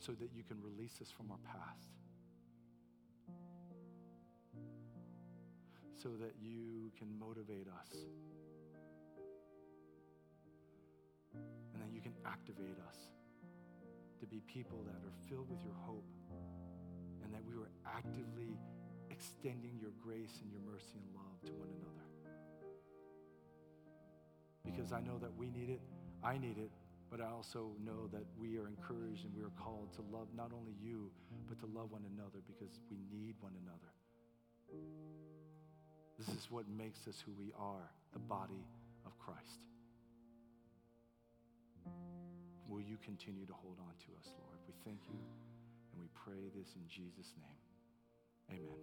so 0.00 0.10
that 0.12 0.30
you 0.34 0.42
can 0.42 0.60
release 0.60 0.98
us 1.00 1.08
from 1.08 1.30
our 1.30 1.38
past? 1.44 1.92
So 5.94 6.08
that 6.20 6.34
you 6.40 6.90
can 6.98 7.16
motivate 7.16 7.68
us 7.68 7.94
and 11.32 11.80
that 11.80 11.92
you 11.94 12.00
can 12.00 12.14
activate 12.26 12.78
us 12.88 12.96
to 14.18 14.26
be 14.26 14.40
people 14.48 14.82
that 14.86 15.06
are 15.06 15.14
filled 15.28 15.48
with 15.48 15.62
your 15.62 15.76
hope 15.86 16.08
and 17.22 17.32
that 17.32 17.44
we 17.46 17.56
were 17.56 17.70
actively 17.86 18.58
extending 19.20 19.76
your 19.76 19.92
grace 20.00 20.40
and 20.40 20.48
your 20.48 20.64
mercy 20.64 20.96
and 20.96 21.04
love 21.12 21.36
to 21.44 21.52
one 21.60 21.68
another. 21.76 22.08
Because 24.64 24.96
I 24.96 25.00
know 25.04 25.20
that 25.20 25.28
we 25.36 25.50
need 25.52 25.68
it, 25.68 25.80
I 26.24 26.38
need 26.38 26.56
it, 26.56 26.72
but 27.12 27.20
I 27.20 27.28
also 27.28 27.76
know 27.84 28.08
that 28.16 28.24
we 28.40 28.56
are 28.56 28.64
encouraged 28.66 29.28
and 29.28 29.36
we 29.36 29.44
are 29.44 29.52
called 29.60 29.92
to 30.00 30.02
love 30.08 30.28
not 30.32 30.56
only 30.56 30.72
you, 30.80 31.12
but 31.48 31.60
to 31.60 31.66
love 31.66 31.92
one 31.92 32.08
another 32.16 32.40
because 32.48 32.80
we 32.88 32.96
need 33.12 33.36
one 33.40 33.52
another. 33.60 33.92
This 36.16 36.28
is 36.32 36.48
what 36.48 36.64
makes 36.72 37.04
us 37.06 37.20
who 37.20 37.32
we 37.36 37.52
are, 37.60 37.92
the 38.14 38.24
body 38.24 38.64
of 39.04 39.12
Christ. 39.18 39.60
Will 42.68 42.80
you 42.80 42.96
continue 43.04 43.44
to 43.44 43.52
hold 43.52 43.76
on 43.84 43.92
to 44.00 44.16
us, 44.16 44.32
Lord? 44.40 44.56
We 44.64 44.72
thank 44.80 45.04
you 45.12 45.20
and 45.92 46.00
we 46.00 46.08
pray 46.16 46.48
this 46.56 46.72
in 46.72 46.88
Jesus' 46.88 47.36
name. 47.36 47.69
Amen. 48.50 48.76